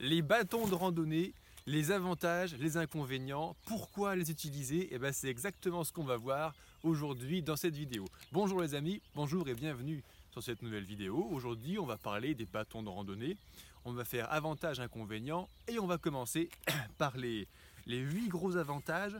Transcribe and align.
les 0.00 0.22
bâtons 0.22 0.66
de 0.66 0.74
randonnée, 0.74 1.34
les 1.66 1.90
avantages, 1.90 2.54
les 2.54 2.78
inconvénients, 2.78 3.54
pourquoi 3.66 4.16
les 4.16 4.30
utiliser, 4.30 4.78
et 4.78 4.94
eh 4.94 4.98
ben 4.98 5.12
c'est 5.12 5.28
exactement 5.28 5.84
ce 5.84 5.92
qu'on 5.92 6.04
va 6.04 6.16
voir 6.16 6.54
aujourd'hui 6.82 7.42
dans 7.42 7.54
cette 7.54 7.74
vidéo. 7.76 8.06
Bonjour 8.32 8.62
les 8.62 8.74
amis, 8.74 9.02
bonjour 9.14 9.46
et 9.46 9.54
bienvenue 9.54 10.02
sur 10.32 10.42
cette 10.42 10.62
nouvelle 10.62 10.84
vidéo. 10.84 11.28
Aujourd'hui 11.30 11.78
on 11.78 11.84
va 11.84 11.98
parler 11.98 12.34
des 12.34 12.46
bâtons 12.46 12.82
de 12.82 12.88
randonnée, 12.88 13.36
on 13.84 13.92
va 13.92 14.06
faire 14.06 14.32
avantages, 14.32 14.80
inconvénients 14.80 15.50
et 15.68 15.78
on 15.78 15.86
va 15.86 15.98
commencer 15.98 16.48
par 16.98 17.18
les, 17.18 17.46
les 17.84 17.98
8 17.98 18.28
gros 18.28 18.56
avantages 18.56 19.16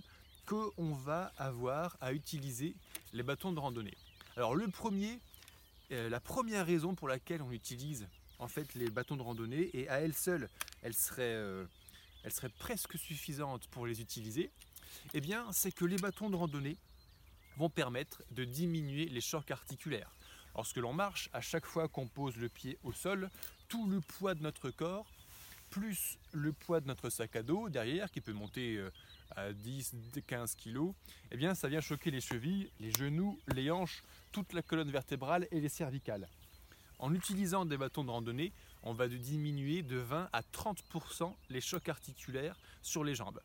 qu'on 0.46 0.94
va 0.94 1.30
avoir 1.36 1.98
à 2.00 2.14
utiliser 2.14 2.74
les 3.12 3.22
bâtons 3.22 3.52
de 3.52 3.60
randonnée. 3.60 3.98
Alors 4.34 4.54
le 4.54 4.66
premier, 4.68 5.20
euh, 5.92 6.08
la 6.08 6.20
première 6.20 6.64
raison 6.64 6.94
pour 6.94 7.06
laquelle 7.06 7.42
on 7.42 7.52
utilise 7.52 8.08
en 8.41 8.48
fait 8.48 8.75
les 8.75 8.91
bâtons 8.91 9.16
de 9.16 9.22
randonnée 9.22 9.70
et 9.75 9.88
à 9.88 10.00
elle 10.00 10.14
seule, 10.14 10.48
elle 10.82 10.95
serait, 10.95 11.23
euh, 11.23 11.64
presque 12.59 12.98
suffisante 12.98 13.69
pour 13.69 13.87
les 13.87 14.01
utiliser, 14.01 14.51
eh 15.14 15.20
bien 15.20 15.47
c'est 15.52 15.73
que 15.73 15.84
les 15.84 15.97
bâtons 15.97 16.30
de 16.30 16.37
randonnée 16.37 16.77
vont 17.56 17.70
permettre 17.70 18.23
de 18.30 18.45
diminuer 18.45 19.06
les 19.06 19.20
chocs 19.20 19.50
articulaires. 19.50 20.11
Lorsque 20.56 20.78
l'on 20.78 20.92
marche, 20.92 21.28
à 21.33 21.41
chaque 21.41 21.66
fois 21.66 21.88
qu'on 21.88 22.09
pose 22.09 22.37
le 22.37 22.48
pied 22.48 22.78
au 22.83 22.92
sol, 22.92 23.30
tout 23.69 23.88
le 23.88 24.00
poids 24.00 24.34
de 24.34 24.42
notre 24.42 24.70
corps, 24.70 25.06
plus 25.69 26.19
le 26.33 26.52
poids 26.52 26.80
de 26.80 26.86
notre 26.86 27.11
sac 27.11 27.36
à 27.36 27.42
dos 27.42 27.69
derrière, 27.69 28.11
qui 28.11 28.20
peut 28.20 28.33
monter 28.33 28.77
euh, 28.77 28.91
à 29.36 29.52
10, 29.52 29.95
15 30.27 30.56
kg, 30.56 30.92
eh 31.30 31.36
bien 31.36 31.55
ça 31.55 31.69
vient 31.69 31.80
choquer 31.80 32.11
les 32.11 32.20
chevilles, 32.20 32.70
les 32.80 32.91
genoux, 32.91 33.38
les 33.55 33.70
hanches, 33.70 34.02
toute 34.33 34.52
la 34.52 34.62
colonne 34.62 34.91
vertébrale 34.91 35.47
et 35.52 35.61
les 35.61 35.69
cervicales. 35.69 36.27
En 37.00 37.14
utilisant 37.14 37.64
des 37.64 37.78
bâtons 37.78 38.04
de 38.04 38.10
randonnée, 38.10 38.52
on 38.82 38.92
va 38.92 39.08
diminuer 39.08 39.82
de 39.82 39.96
20 39.96 40.28
à 40.34 40.42
30% 40.42 41.34
les 41.48 41.62
chocs 41.62 41.88
articulaires 41.88 42.56
sur 42.82 43.04
les 43.04 43.14
jambes. 43.14 43.41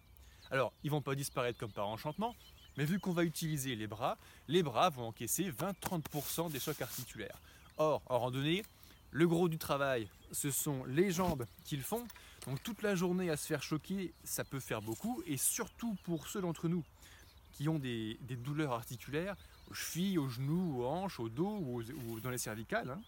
Alors, 0.52 0.74
ils 0.84 0.92
vont 0.92 1.02
pas 1.02 1.16
disparaître 1.16 1.58
comme 1.58 1.72
par 1.72 1.88
enchantement, 1.88 2.36
mais 2.76 2.84
vu 2.84 3.00
qu'on 3.00 3.14
va 3.14 3.24
utiliser 3.24 3.78
les 3.78 3.88
bras, 3.88 4.18
les 4.50 4.62
bras 4.62 4.90
vont 4.90 5.08
encaisser 5.08 5.50
20-30% 5.52 6.52
des 6.52 6.60
chocs 6.60 6.82
articulaires. 6.82 7.40
Or, 7.78 8.02
en 8.08 8.20
randonnée, 8.20 8.64
le 9.12 9.26
gros 9.26 9.48
du 9.48 9.58
travail, 9.58 10.10
ce 10.34 10.52
sont 10.52 10.84
les 10.84 11.12
jambes 11.12 11.46
qu'ils 11.64 11.82
font. 11.82 12.06
Donc 12.48 12.62
toute 12.62 12.82
la 12.82 12.94
journée 12.94 13.30
à 13.30 13.38
se 13.38 13.48
faire 13.48 13.64
choquer, 13.64 14.14
ça 14.26 14.44
peut 14.44 14.60
faire 14.60 14.82
beaucoup. 14.82 15.24
Et 15.26 15.38
surtout 15.38 15.96
pour 16.04 16.28
ceux 16.28 16.42
d'entre 16.42 16.68
nous 16.68 16.84
qui 17.54 17.70
ont 17.70 17.80
des, 17.80 18.18
douleurs 18.20 18.74
articulaires, 18.74 19.38
aux 19.72 19.74
chevilles, 19.74 20.18
aux 20.18 20.28
genoux, 20.28 20.82
aux 20.82 20.86
hanches, 20.86 21.22
au 21.22 21.30
dos 21.30 21.58
ou, 21.62 22.20
dans 22.20 22.30
les 22.30 22.38
cervicales, 22.38 22.90
hein, 22.90 23.02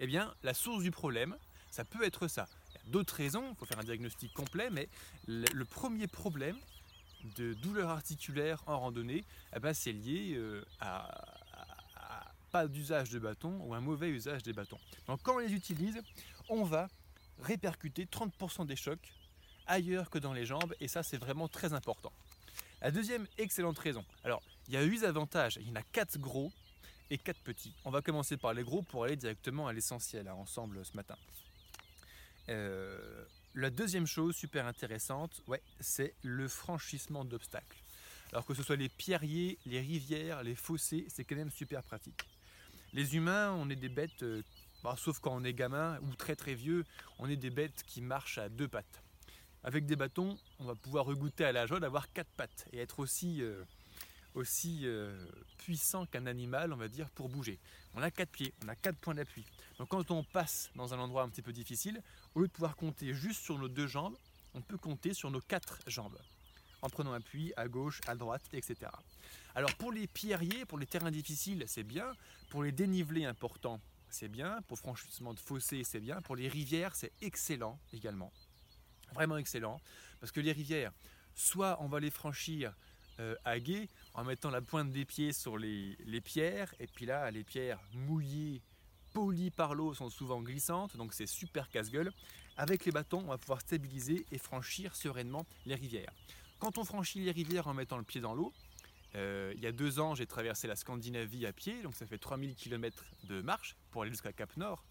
eh 0.00 0.06
bien, 0.06 0.34
la 0.42 0.54
source 0.54 0.82
du 0.82 0.90
problème, 0.90 1.36
ça 1.70 1.84
peut 1.84 2.04
être 2.04 2.28
ça. 2.28 2.48
Il 2.70 2.74
y 2.74 2.88
a 2.88 2.92
d'autres 2.92 3.14
raisons, 3.14 3.50
il 3.50 3.56
faut 3.56 3.66
faire 3.66 3.78
un 3.78 3.84
diagnostic 3.84 4.32
complet, 4.32 4.70
mais 4.70 4.88
le, 5.26 5.64
premier 5.64 6.06
problème 6.06 6.56
de 7.36 7.54
douleur 7.54 7.90
articulaire 7.90 8.62
en 8.66 8.78
randonnée, 8.78 9.24
eh 9.54 9.60
ben, 9.60 9.74
c'est 9.74 9.92
lié 9.92 10.34
euh, 10.36 10.64
à, 10.80 11.24
pas 12.50 12.66
d'usage 12.66 13.10
de 13.10 13.18
bâton 13.18 13.60
ou 13.64 13.74
un 13.74 13.80
mauvais 13.80 14.08
usage 14.08 14.42
des 14.42 14.52
bâtons. 14.52 14.78
Donc 15.06 15.20
quand 15.22 15.34
on 15.34 15.38
les 15.38 15.52
utilise, 15.52 16.00
on 16.48 16.64
va 16.64 16.88
répercuter 17.40 18.06
30% 18.06 18.66
des 18.66 18.76
chocs 18.76 19.12
ailleurs 19.66 20.08
que 20.10 20.18
dans 20.18 20.32
les 20.32 20.46
jambes 20.46 20.74
et 20.80 20.88
ça 20.88 21.02
c'est 21.02 21.18
vraiment 21.18 21.48
très 21.48 21.72
important. 21.72 22.12
La 22.80 22.90
deuxième 22.90 23.26
excellente 23.36 23.78
raison, 23.78 24.04
alors 24.24 24.42
il 24.68 24.74
y 24.74 24.76
a 24.76 24.82
8 24.82 25.04
avantages, 25.04 25.58
il 25.60 25.68
y 25.68 25.70
en 25.70 25.76
a 25.76 25.82
4 25.82 26.18
gros 26.18 26.50
et 27.10 27.18
4 27.18 27.40
petits. 27.40 27.74
On 27.84 27.90
va 27.90 28.02
commencer 28.02 28.36
par 28.36 28.54
les 28.54 28.62
gros 28.62 28.82
pour 28.82 29.04
aller 29.04 29.16
directement 29.16 29.66
à 29.66 29.72
l'essentiel 29.72 30.28
hein, 30.28 30.34
ensemble 30.34 30.84
ce 30.84 30.96
matin. 30.96 31.16
Euh, 32.48 33.24
la 33.54 33.70
deuxième 33.70 34.06
chose 34.06 34.36
super 34.36 34.66
intéressante, 34.66 35.42
ouais, 35.46 35.62
c'est 35.80 36.14
le 36.22 36.48
franchissement 36.48 37.24
d'obstacles. 37.24 37.82
Alors 38.32 38.44
que 38.44 38.54
ce 38.54 38.62
soit 38.62 38.76
les 38.76 38.88
pierriers, 38.88 39.58
les 39.66 39.80
rivières, 39.80 40.42
les 40.42 40.54
fossés, 40.54 41.06
c'est 41.08 41.24
quand 41.24 41.36
même 41.36 41.50
super 41.50 41.82
pratique. 41.82 42.28
Les 42.92 43.16
humains, 43.16 43.52
on 43.52 43.68
est 43.70 43.76
des 43.76 43.88
bêtes, 43.88 44.22
euh, 44.22 44.42
bah, 44.82 44.94
sauf 44.98 45.18
quand 45.18 45.34
on 45.34 45.44
est 45.44 45.54
gamin 45.54 45.98
ou 46.02 46.14
très 46.14 46.36
très 46.36 46.54
vieux, 46.54 46.84
on 47.18 47.28
est 47.28 47.36
des 47.36 47.50
bêtes 47.50 47.82
qui 47.86 48.00
marchent 48.00 48.38
à 48.38 48.48
deux 48.48 48.68
pattes. 48.68 49.02
Avec 49.64 49.86
des 49.86 49.96
bâtons, 49.96 50.38
on 50.60 50.64
va 50.64 50.74
pouvoir 50.74 51.04
regoûter 51.04 51.44
à 51.44 51.52
la 51.52 51.66
joie 51.66 51.80
d'avoir 51.80 52.12
quatre 52.12 52.30
pattes 52.36 52.66
et 52.72 52.78
être 52.78 53.00
aussi, 53.00 53.42
euh, 53.42 53.64
aussi 54.34 54.80
euh, 54.84 55.16
puissant 55.58 56.06
qu'un 56.06 56.26
animal, 56.26 56.72
on 56.72 56.76
va 56.76 56.88
dire, 56.88 57.10
pour 57.10 57.28
bouger. 57.28 57.58
On 57.94 58.02
a 58.02 58.10
quatre 58.10 58.30
pieds, 58.30 58.54
on 58.64 58.68
a 58.68 58.76
quatre 58.76 58.98
points 58.98 59.14
d'appui. 59.14 59.44
Donc 59.78 59.88
quand 59.88 60.10
on 60.10 60.22
passe 60.24 60.70
dans 60.74 60.94
un 60.94 60.98
endroit 60.98 61.22
un 61.22 61.28
petit 61.28 61.42
peu 61.42 61.52
difficile, 61.52 62.02
au 62.34 62.40
lieu 62.40 62.48
de 62.48 62.52
pouvoir 62.52 62.76
compter 62.76 63.14
juste 63.14 63.42
sur 63.42 63.58
nos 63.58 63.68
deux 63.68 63.86
jambes, 63.86 64.16
on 64.54 64.60
peut 64.60 64.78
compter 64.78 65.14
sur 65.14 65.30
nos 65.30 65.40
quatre 65.40 65.78
jambes 65.86 66.18
en 66.82 66.88
prenant 66.88 67.12
appui 67.12 67.52
à 67.56 67.68
gauche, 67.68 68.00
à 68.06 68.14
droite, 68.14 68.42
etc. 68.52 68.76
Alors 69.54 69.74
pour 69.76 69.92
les 69.92 70.06
pierriers, 70.06 70.64
pour 70.64 70.78
les 70.78 70.86
terrains 70.86 71.10
difficiles, 71.10 71.64
c'est 71.66 71.82
bien. 71.82 72.12
Pour 72.50 72.62
les 72.62 72.72
dénivelés 72.72 73.24
importants, 73.24 73.80
c'est 74.10 74.28
bien. 74.28 74.62
Pour 74.68 74.78
franchissement 74.78 75.34
de 75.34 75.40
fossés, 75.40 75.84
c'est 75.84 76.00
bien. 76.00 76.20
Pour 76.22 76.36
les 76.36 76.48
rivières, 76.48 76.94
c'est 76.94 77.12
excellent 77.20 77.78
également. 77.92 78.32
Vraiment 79.14 79.36
excellent. 79.36 79.80
Parce 80.20 80.32
que 80.32 80.40
les 80.40 80.52
rivières, 80.52 80.92
soit 81.34 81.78
on 81.80 81.88
va 81.88 82.00
les 82.00 82.10
franchir 82.10 82.74
euh, 83.20 83.34
à 83.44 83.58
guet 83.58 83.88
en 84.14 84.24
mettant 84.24 84.50
la 84.50 84.60
pointe 84.60 84.90
des 84.90 85.04
pieds 85.04 85.32
sur 85.32 85.58
les, 85.58 85.96
les 86.04 86.20
pierres. 86.20 86.74
Et 86.78 86.86
puis 86.86 87.06
là, 87.06 87.30
les 87.30 87.44
pierres 87.44 87.80
mouillées, 87.92 88.62
polies 89.12 89.50
par 89.50 89.74
l'eau, 89.74 89.94
sont 89.94 90.10
souvent 90.10 90.40
glissantes. 90.40 90.96
Donc 90.96 91.14
c'est 91.14 91.26
super 91.26 91.68
casse-gueule. 91.70 92.12
Avec 92.56 92.84
les 92.84 92.92
bâtons, 92.92 93.22
on 93.24 93.30
va 93.30 93.38
pouvoir 93.38 93.60
stabiliser 93.60 94.26
et 94.32 94.38
franchir 94.38 94.96
sereinement 94.96 95.46
les 95.66 95.74
rivières. 95.74 96.12
Quand 96.58 96.76
on 96.76 96.84
franchit 96.84 97.20
les 97.20 97.30
rivières 97.30 97.68
en 97.68 97.74
mettant 97.74 97.98
le 97.98 98.02
pied 98.02 98.20
dans 98.20 98.34
l'eau, 98.34 98.52
euh, 99.14 99.52
il 99.56 99.62
y 99.62 99.66
a 99.66 99.72
deux 99.72 100.00
ans, 100.00 100.14
j'ai 100.14 100.26
traversé 100.26 100.66
la 100.66 100.76
Scandinavie 100.76 101.46
à 101.46 101.52
pied, 101.52 101.82
donc 101.82 101.94
ça 101.94 102.06
fait 102.06 102.18
3000 102.18 102.54
km 102.54 103.04
de 103.24 103.40
marche 103.40 103.76
pour 103.90 104.02
aller 104.02 104.10
jusqu'à 104.10 104.32
Cap 104.32 104.56
Nord. 104.56 104.84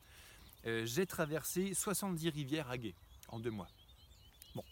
Euh, 0.66 0.86
j'ai 0.86 1.06
traversé 1.06 1.74
70 1.74 2.30
rivières 2.30 2.70
à 2.70 2.78
gué 2.78 2.96
en 3.28 3.40
deux 3.40 3.52
mois. 3.52 3.68
Bon, 4.56 4.64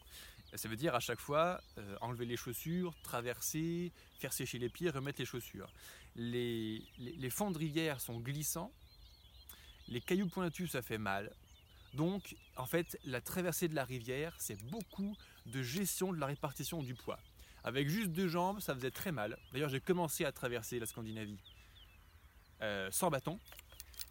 ça 0.57 0.69
veut 0.69 0.75
dire 0.75 0.95
à 0.95 0.99
chaque 0.99 1.19
fois 1.19 1.61
euh, 1.77 1.97
enlever 2.01 2.25
les 2.25 2.37
chaussures, 2.37 2.93
traverser, 3.03 3.91
faire 4.19 4.33
sécher 4.33 4.59
les 4.59 4.69
pieds, 4.69 4.89
remettre 4.89 5.19
les 5.19 5.25
chaussures. 5.25 5.71
Les, 6.15 6.83
les 6.97 7.29
de 7.29 7.57
rivière 7.57 7.99
sont 7.99 8.19
glissants, 8.19 8.71
les 9.87 10.01
cailloux 10.01 10.29
pointus, 10.29 10.71
ça 10.71 10.81
fait 10.81 10.97
mal. 10.97 11.31
Donc, 11.93 12.35
en 12.57 12.65
fait, 12.65 12.99
la 13.05 13.21
traversée 13.21 13.67
de 13.67 13.75
la 13.75 13.85
rivière, 13.85 14.35
c'est 14.37 14.61
beaucoup 14.63 15.15
de 15.45 15.61
gestion 15.61 16.11
de 16.11 16.19
la 16.19 16.25
répartition 16.25 16.83
du 16.83 16.93
poids. 16.93 17.19
Avec 17.63 17.89
juste 17.89 18.11
deux 18.11 18.27
jambes, 18.27 18.59
ça 18.59 18.75
faisait 18.75 18.91
très 18.91 19.11
mal. 19.11 19.37
D'ailleurs, 19.51 19.69
j'ai 19.69 19.79
commencé 19.79 20.25
à 20.25 20.31
traverser 20.31 20.79
la 20.79 20.85
Scandinavie 20.85 21.39
euh, 22.61 22.89
sans 22.91 23.09
bâton. 23.09 23.39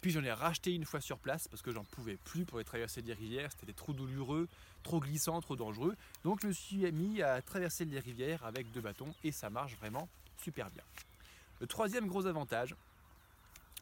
Puis 0.05 0.11
j'en 0.11 0.23
ai 0.23 0.31
racheté 0.31 0.71
une 0.71 0.85
fois 0.85 1.01
sur 1.01 1.17
place 1.17 1.47
parce 1.47 1.63
que 1.63 1.71
j'en 1.71 1.83
pouvais 1.83 2.15
plus 2.15 2.45
pour 2.45 2.59
les 2.59 2.63
traverser 2.63 3.01
des 3.01 3.13
rivières. 3.13 3.49
C'était 3.51 3.73
trop 3.73 3.91
douloureux, 3.91 4.47
trop 4.83 4.99
glissant, 4.99 5.41
trop 5.41 5.55
dangereux. 5.55 5.95
Donc 6.23 6.41
je 6.43 6.45
me 6.45 6.53
suis 6.53 6.91
mis 6.91 7.23
à 7.23 7.41
traverser 7.41 7.85
les 7.85 7.97
rivières 7.97 8.45
avec 8.45 8.71
deux 8.71 8.81
bâtons 8.81 9.15
et 9.23 9.31
ça 9.31 9.49
marche 9.49 9.75
vraiment 9.77 10.07
super 10.37 10.69
bien. 10.69 10.83
Le 11.59 11.65
troisième 11.65 12.05
gros 12.05 12.27
avantage 12.27 12.75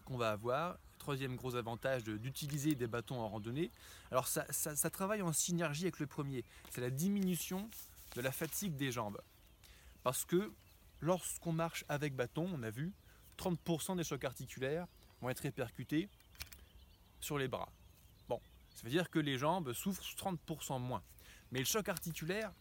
qu'on 0.05 0.15
va 0.15 0.31
avoir, 0.31 0.77
troisième 0.97 1.35
gros 1.35 1.57
avantage 1.57 2.05
d'utiliser 2.05 2.73
des 2.73 2.87
bâtons 2.87 3.19
en 3.19 3.27
randonnée. 3.27 3.69
Alors 4.09 4.29
ça, 4.29 4.89
travaille 4.89 5.21
en 5.21 5.33
synergie 5.33 5.83
avec 5.83 5.99
le 5.99 6.07
premier, 6.07 6.45
c'est 6.69 6.79
la 6.79 6.89
diminution 6.89 7.69
de 8.15 8.21
la 8.21 8.31
fatigue 8.31 8.77
des 8.77 8.93
jambes. 8.93 9.19
Parce 10.03 10.23
que 10.23 10.53
lorsqu'on 11.01 11.51
marche 11.51 11.83
avec 11.89 12.15
bâton, 12.15 12.49
on 12.53 12.63
a 12.63 12.69
vu, 12.69 12.93
30% 13.37 13.97
des 13.97 14.05
chocs 14.05 14.23
articulaires 14.23 14.87
vont 15.23 15.29
être 15.29 15.39
répercutés 15.39 16.09
sur 17.19 17.37
les 17.37 17.47
bras. 17.47 17.69
Bon, 18.27 18.39
ça 18.75 18.83
veut 18.83 18.89
dire 18.89 19.09
que 19.09 19.19
les 19.19 19.37
jambes 19.37 19.73
souffrent 19.73 20.03
30% 20.03 20.79
moins. 20.79 21.01
Mais 21.51 21.59
le 21.59 21.65
choc 21.65 21.87
articulaire, 21.89 22.51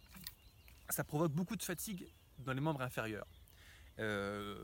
ça 0.89 1.05
provoque 1.05 1.33
beaucoup 1.33 1.57
de 1.57 1.63
fatigue 1.63 2.07
dans 2.39 2.53
les 2.53 2.61
membres 2.61 2.83
inférieurs. 2.83 3.27
Euh, 3.99 4.57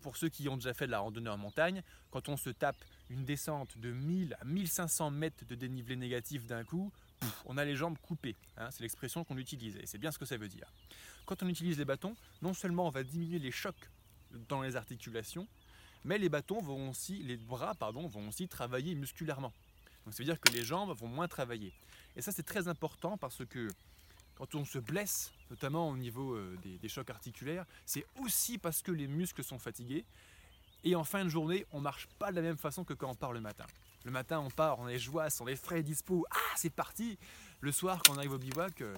pour 0.00 0.16
ceux 0.16 0.28
qui 0.28 0.48
ont 0.48 0.56
déjà 0.56 0.74
fait 0.74 0.86
de 0.86 0.90
la 0.90 0.98
randonnée 0.98 1.30
en 1.30 1.38
montagne, 1.38 1.82
quand 2.10 2.28
on 2.28 2.36
se 2.36 2.50
tape 2.50 2.76
une 3.10 3.24
descente 3.24 3.78
de 3.78 3.92
1000 3.92 4.36
à 4.40 4.44
1500 4.44 5.10
mètres 5.10 5.44
de 5.44 5.54
dénivelé 5.54 5.96
négatif 5.96 6.46
d'un 6.46 6.64
coup, 6.64 6.92
on 7.44 7.56
a 7.56 7.64
les 7.64 7.76
jambes 7.76 7.98
coupées. 7.98 8.36
Hein, 8.56 8.70
c'est 8.70 8.82
l'expression 8.82 9.24
qu'on 9.24 9.38
utilise 9.38 9.76
et 9.76 9.86
c'est 9.86 9.98
bien 9.98 10.10
ce 10.10 10.18
que 10.18 10.24
ça 10.24 10.36
veut 10.36 10.48
dire. 10.48 10.72
Quand 11.24 11.42
on 11.42 11.48
utilise 11.48 11.78
les 11.78 11.84
bâtons, 11.84 12.16
non 12.42 12.54
seulement 12.54 12.86
on 12.86 12.90
va 12.90 13.02
diminuer 13.02 13.38
les 13.38 13.50
chocs 13.50 13.90
dans 14.48 14.62
les 14.62 14.76
articulations, 14.76 15.46
mais 16.06 16.18
les 16.18 16.28
bâtons 16.28 16.60
vont 16.60 16.90
aussi, 16.90 17.22
les 17.24 17.36
bras 17.36 17.74
pardon, 17.74 18.06
vont 18.06 18.28
aussi 18.28 18.48
travailler 18.48 18.94
musculairement. 18.94 19.52
Donc 20.04 20.14
ça 20.14 20.18
veut 20.18 20.24
dire 20.24 20.40
que 20.40 20.52
les 20.52 20.64
jambes 20.64 20.96
vont 20.96 21.08
moins 21.08 21.28
travailler. 21.28 21.72
Et 22.14 22.22
ça 22.22 22.32
c'est 22.32 22.44
très 22.44 22.68
important 22.68 23.18
parce 23.18 23.44
que 23.44 23.68
quand 24.36 24.54
on 24.54 24.64
se 24.64 24.78
blesse, 24.78 25.32
notamment 25.50 25.90
au 25.90 25.96
niveau 25.96 26.34
euh, 26.34 26.56
des, 26.62 26.88
chocs 26.88 27.10
articulaires, 27.10 27.66
c'est 27.84 28.06
aussi 28.20 28.56
parce 28.56 28.82
que 28.82 28.92
les 28.92 29.08
muscles 29.08 29.42
sont 29.42 29.58
fatigués. 29.58 30.04
Et 30.84 30.94
en 30.94 31.02
fin 31.02 31.24
de 31.24 31.28
journée, 31.28 31.66
on 31.72 31.80
marche 31.80 32.06
pas 32.18 32.30
de 32.30 32.36
la 32.36 32.42
même 32.42 32.58
façon 32.58 32.84
que 32.84 32.94
quand 32.94 33.10
on 33.10 33.14
part 33.16 33.32
le 33.32 33.40
matin. 33.40 33.66
Le 34.04 34.12
matin, 34.12 34.38
on 34.38 34.50
part, 34.50 34.78
on 34.78 34.86
est 34.86 35.00
joie, 35.00 35.26
on 35.40 35.48
est 35.48 35.56
frais, 35.56 35.82
dispo. 35.82 36.24
Ah, 36.30 36.54
c'est 36.54 36.70
parti 36.70 37.18
Le 37.60 37.72
soir, 37.72 38.00
quand 38.04 38.14
on 38.14 38.18
arrive 38.18 38.34
au 38.34 38.38
bivouac, 38.38 38.80
euh, 38.82 38.96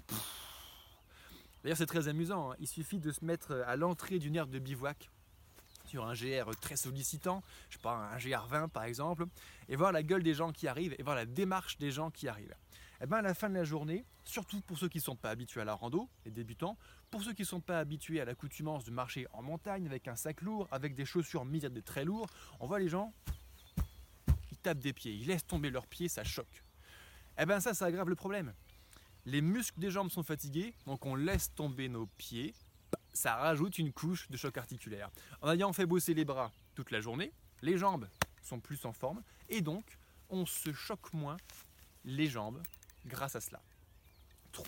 d'ailleurs 1.62 1.78
c'est 1.78 1.86
très 1.86 2.08
amusant, 2.08 2.52
hein. 2.52 2.56
il 2.58 2.66
suffit 2.66 2.98
de 2.98 3.12
se 3.12 3.24
mettre 3.24 3.64
à 3.66 3.76
l'entrée 3.76 4.18
d'une 4.18 4.36
aire 4.36 4.46
de 4.46 4.58
bivouac 4.58 5.08
sur 5.88 6.06
un 6.06 6.14
GR 6.14 6.50
très 6.60 6.76
sollicitant, 6.76 7.42
je 7.70 7.76
sais 7.76 7.82
pas, 7.82 7.94
un 7.94 8.16
GR20 8.18 8.68
par 8.68 8.84
exemple, 8.84 9.26
et 9.68 9.76
voir 9.76 9.92
la 9.92 10.02
gueule 10.02 10.22
des 10.22 10.34
gens 10.34 10.52
qui 10.52 10.68
arrivent 10.68 10.94
et 10.98 11.02
voir 11.02 11.16
la 11.16 11.26
démarche 11.26 11.78
des 11.78 11.90
gens 11.90 12.10
qui 12.10 12.28
arrivent. 12.28 12.54
Et 13.00 13.04
eh 13.04 13.06
bien 13.06 13.18
à 13.18 13.22
la 13.22 13.34
fin 13.34 13.48
de 13.48 13.54
la 13.54 13.64
journée, 13.64 14.04
surtout 14.24 14.60
pour 14.60 14.76
ceux 14.76 14.88
qui 14.88 14.98
ne 14.98 15.02
sont 15.02 15.14
pas 15.14 15.30
habitués 15.30 15.60
à 15.60 15.64
la 15.64 15.74
rando, 15.74 16.08
les 16.24 16.32
débutants, 16.32 16.76
pour 17.10 17.22
ceux 17.22 17.32
qui 17.32 17.42
ne 17.42 17.46
sont 17.46 17.60
pas 17.60 17.78
habitués 17.78 18.20
à 18.20 18.24
l'accoutumance 18.24 18.84
de 18.84 18.90
marcher 18.90 19.26
en 19.32 19.40
montagne 19.40 19.86
avec 19.86 20.08
un 20.08 20.16
sac 20.16 20.42
lourd, 20.42 20.66
avec 20.72 20.94
des 20.96 21.04
chaussures 21.04 21.44
mises 21.44 21.64
à 21.64 21.68
des 21.68 21.82
très 21.82 22.04
lourds, 22.04 22.28
on 22.58 22.66
voit 22.66 22.80
les 22.80 22.88
gens, 22.88 23.14
ils 24.50 24.58
tapent 24.58 24.80
des 24.80 24.92
pieds, 24.92 25.14
ils 25.14 25.28
laissent 25.28 25.46
tomber 25.46 25.70
leurs 25.70 25.86
pieds, 25.86 26.08
ça 26.08 26.24
choque. 26.24 26.64
Et 27.38 27.42
eh 27.42 27.46
bien 27.46 27.60
ça, 27.60 27.72
ça 27.72 27.86
aggrave 27.86 28.08
le 28.08 28.16
problème. 28.16 28.52
Les 29.26 29.42
muscles 29.42 29.78
des 29.78 29.92
jambes 29.92 30.10
sont 30.10 30.24
fatigués, 30.24 30.74
donc 30.86 31.06
on 31.06 31.14
laisse 31.14 31.54
tomber 31.54 31.88
nos 31.88 32.06
pieds, 32.06 32.52
ça 33.18 33.34
rajoute 33.34 33.78
une 33.78 33.92
couche 33.92 34.30
de 34.30 34.36
choc 34.36 34.56
articulaire. 34.58 35.10
En 35.42 35.50
ayant 35.50 35.72
fait 35.72 35.86
bosser 35.86 36.14
les 36.14 36.24
bras 36.24 36.52
toute 36.76 36.92
la 36.92 37.00
journée, 37.00 37.32
les 37.62 37.76
jambes 37.76 38.08
sont 38.42 38.60
plus 38.60 38.84
en 38.84 38.92
forme 38.92 39.24
et 39.48 39.60
donc 39.60 39.98
on 40.30 40.46
se 40.46 40.72
choque 40.72 41.12
moins 41.12 41.36
les 42.04 42.28
jambes 42.28 42.62
grâce 43.06 43.34
à 43.34 43.40
cela. 43.40 43.60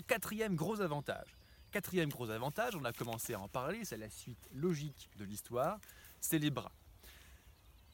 Quatrième 0.08 0.56
gros 0.56 0.80
avantage. 0.80 1.36
Quatrième 1.70 2.08
gros 2.08 2.30
avantage, 2.30 2.74
on 2.74 2.84
a 2.84 2.92
commencé 2.92 3.34
à 3.34 3.40
en 3.40 3.46
parler, 3.46 3.84
c'est 3.84 3.96
la 3.96 4.10
suite 4.10 4.48
logique 4.52 5.08
de 5.16 5.24
l'histoire, 5.24 5.78
c'est 6.20 6.40
les 6.40 6.50
bras. 6.50 6.72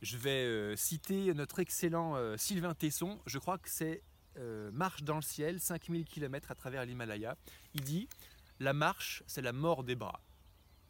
Je 0.01 0.17
vais 0.17 0.47
euh, 0.47 0.75
citer 0.75 1.35
notre 1.35 1.59
excellent 1.59 2.17
euh, 2.17 2.39
Sylvain 2.39 2.75
Tesson, 2.75 3.21
je 3.27 3.39
crois 3.39 3.59
que 3.59 3.69
c'est 3.69 4.03
euh, 4.39 4.71
Marche 4.73 5.03
dans 5.03 5.17
le 5.17 5.23
ciel, 5.23 5.61
5000 5.61 6.07
km 6.07 6.51
à 6.51 6.55
travers 6.55 6.87
l'Himalaya. 6.87 7.37
Il 7.75 7.83
dit 7.83 8.09
La 8.59 8.73
marche, 8.73 9.23
c'est 9.27 9.43
la 9.43 9.53
mort 9.53 9.85
des 9.85 9.95
bras. 9.95 10.23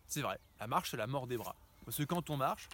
C'est 0.08 0.23
vrai, 0.23 0.38
la 0.61 0.67
marche, 0.67 0.91
c'est 0.91 0.97
la 0.97 1.06
mort 1.06 1.26
des 1.26 1.37
bras. 1.37 1.56
Parce 1.85 1.97
que 1.97 2.05
quand 2.05 2.31
on 2.31 2.37
marche, 2.37 2.69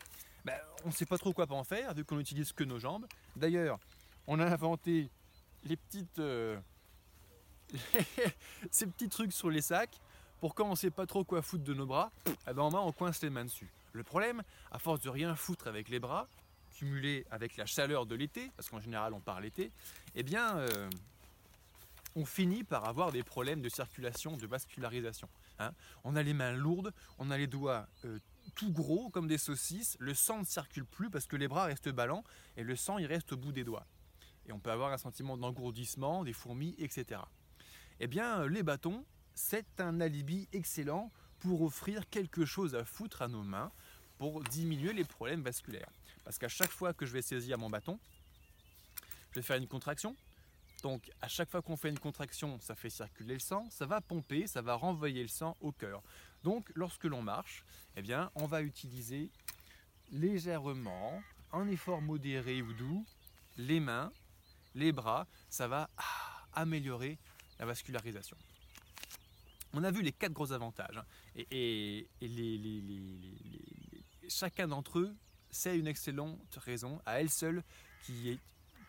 ben, 0.44 0.58
on 0.84 0.88
ne 0.88 0.92
sait 0.92 1.06
pas 1.06 1.18
trop 1.18 1.32
quoi 1.32 1.50
en 1.50 1.64
faire, 1.64 1.94
vu 1.94 2.04
qu'on 2.04 2.16
n'utilise 2.16 2.52
que 2.52 2.64
nos 2.64 2.78
jambes. 2.78 3.06
D'ailleurs, 3.36 3.78
on 4.26 4.40
a 4.40 4.46
inventé 4.46 5.10
les 5.64 5.76
petites, 5.76 6.18
euh, 6.18 6.58
ces 8.70 8.86
petits 8.86 9.08
trucs 9.08 9.32
sur 9.32 9.50
les 9.50 9.62
sacs 9.62 10.00
pour 10.40 10.54
quand 10.54 10.66
on 10.66 10.70
ne 10.70 10.76
sait 10.76 10.90
pas 10.90 11.06
trop 11.06 11.22
quoi 11.22 11.40
foutre 11.40 11.62
de 11.62 11.72
nos 11.72 11.86
bras, 11.86 12.10
eh 12.26 12.52
ben, 12.52 12.62
on 12.62 12.92
coince 12.92 13.22
les 13.22 13.30
mains 13.30 13.44
dessus. 13.44 13.70
Le 13.92 14.02
problème, 14.02 14.42
à 14.72 14.78
force 14.78 15.00
de 15.00 15.08
rien 15.08 15.36
foutre 15.36 15.68
avec 15.68 15.88
les 15.88 16.00
bras, 16.00 16.26
cumulé 16.72 17.24
avec 17.30 17.56
la 17.56 17.66
chaleur 17.66 18.06
de 18.06 18.16
l'été, 18.16 18.50
parce 18.56 18.68
qu'en 18.68 18.80
général 18.80 19.14
on 19.14 19.20
part 19.20 19.40
l'été, 19.40 19.70
eh 20.16 20.24
bien, 20.24 20.56
euh, 20.56 20.90
on 22.16 22.24
finit 22.24 22.64
par 22.64 22.88
avoir 22.88 23.12
des 23.12 23.22
problèmes 23.22 23.62
de 23.62 23.68
circulation, 23.68 24.36
de 24.36 24.46
vascularisation. 24.46 25.28
Hein. 25.62 25.74
on 26.04 26.16
a 26.16 26.22
les 26.22 26.34
mains 26.34 26.52
lourdes, 26.52 26.92
on 27.18 27.30
a 27.30 27.38
les 27.38 27.46
doigts 27.46 27.88
euh, 28.04 28.18
tout 28.54 28.72
gros 28.72 29.10
comme 29.10 29.28
des 29.28 29.38
saucisses, 29.38 29.96
le 30.00 30.14
sang 30.14 30.40
ne 30.40 30.44
circule 30.44 30.84
plus 30.84 31.10
parce 31.10 31.26
que 31.26 31.36
les 31.36 31.48
bras 31.48 31.64
restent 31.64 31.88
ballants 31.88 32.24
et 32.56 32.64
le 32.64 32.76
sang 32.76 32.98
il 32.98 33.06
reste 33.06 33.32
au 33.32 33.36
bout 33.36 33.52
des 33.52 33.64
doigts. 33.64 33.86
Et 34.46 34.52
on 34.52 34.58
peut 34.58 34.70
avoir 34.70 34.92
un 34.92 34.98
sentiment 34.98 35.36
d'engourdissement, 35.36 36.24
des 36.24 36.32
fourmis, 36.32 36.74
etc. 36.78 37.20
Eh 38.00 38.08
bien, 38.08 38.46
les 38.48 38.62
bâtons, 38.62 39.04
c'est 39.34 39.80
un 39.80 40.00
alibi 40.00 40.48
excellent 40.52 41.12
pour 41.38 41.62
offrir 41.62 42.08
quelque 42.08 42.44
chose 42.44 42.74
à 42.74 42.84
foutre 42.84 43.22
à 43.22 43.28
nos 43.28 43.42
mains 43.42 43.70
pour 44.18 44.42
diminuer 44.42 44.92
les 44.92 45.04
problèmes 45.04 45.42
vasculaires. 45.42 45.90
Parce 46.24 46.38
qu'à 46.38 46.48
chaque 46.48 46.70
fois 46.70 46.92
que 46.92 47.06
je 47.06 47.12
vais 47.12 47.22
saisir 47.22 47.58
mon 47.58 47.70
bâton, 47.70 47.98
je 49.30 49.36
vais 49.36 49.42
faire 49.42 49.56
une 49.56 49.66
contraction, 49.66 50.16
donc 50.82 51.10
à 51.20 51.28
chaque 51.28 51.50
fois 51.50 51.62
qu'on 51.62 51.76
fait 51.76 51.88
une 51.88 51.98
contraction, 51.98 52.58
ça 52.60 52.74
fait 52.74 52.90
circuler 52.90 53.34
le 53.34 53.40
sang, 53.40 53.68
ça 53.70 53.86
va 53.86 54.00
pomper, 54.00 54.46
ça 54.46 54.62
va 54.62 54.74
renvoyer 54.74 55.22
le 55.22 55.28
sang 55.28 55.56
au 55.60 55.70
cœur. 55.72 56.02
Donc 56.42 56.70
lorsque 56.74 57.04
l'on 57.04 57.22
marche, 57.22 57.64
eh 57.96 58.02
bien, 58.02 58.30
on 58.34 58.46
va 58.46 58.62
utiliser 58.62 59.30
légèrement, 60.10 61.22
en 61.52 61.68
effort 61.68 62.02
modéré 62.02 62.62
ou 62.62 62.72
doux, 62.72 63.06
les 63.56 63.80
mains, 63.80 64.12
les 64.74 64.92
bras, 64.92 65.26
ça 65.48 65.68
va 65.68 65.88
ah, 65.96 66.46
améliorer 66.54 67.18
la 67.58 67.66
vascularisation. 67.66 68.36
On 69.74 69.84
a 69.84 69.90
vu 69.90 70.02
les 70.02 70.12
quatre 70.12 70.32
gros 70.32 70.52
avantages 70.52 70.98
hein. 70.98 71.06
et, 71.50 72.08
chacun 74.28 74.68
d'entre 74.68 74.98
eux, 74.98 75.14
c'est 75.50 75.78
une 75.78 75.86
excellente 75.86 76.56
raison 76.56 77.00
à 77.06 77.20
elle 77.20 77.30
seule 77.30 77.62
qui 78.04 78.30
est 78.30 78.40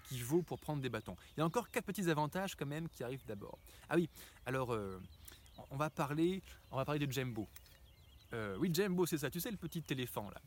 qui 0.03 0.21
vaut 0.21 0.41
pour 0.41 0.59
prendre 0.59 0.81
des 0.81 0.89
bâtons. 0.89 1.15
Il 1.35 1.39
y 1.39 1.43
a 1.43 1.45
encore 1.45 1.69
quatre 1.69 1.85
petits 1.85 2.09
avantages 2.09 2.55
quand 2.55 2.65
même 2.65 2.89
qui 2.89 3.03
arrivent 3.03 3.25
d'abord. 3.25 3.57
Ah 3.89 3.95
oui, 3.95 4.09
alors 4.45 4.73
euh, 4.73 4.99
on 5.69 5.77
va 5.77 5.89
parler, 5.89 6.41
on 6.71 6.77
va 6.77 6.85
parler 6.85 7.05
de 7.05 7.11
Jumbo. 7.11 7.47
Euh, 8.33 8.57
oui, 8.59 8.71
Jumbo, 8.73 9.05
c'est 9.05 9.17
ça. 9.17 9.29
Tu 9.29 9.39
sais 9.39 9.51
le 9.51 9.57
petit 9.57 9.83
éléphant 9.89 10.29
là. 10.29 10.41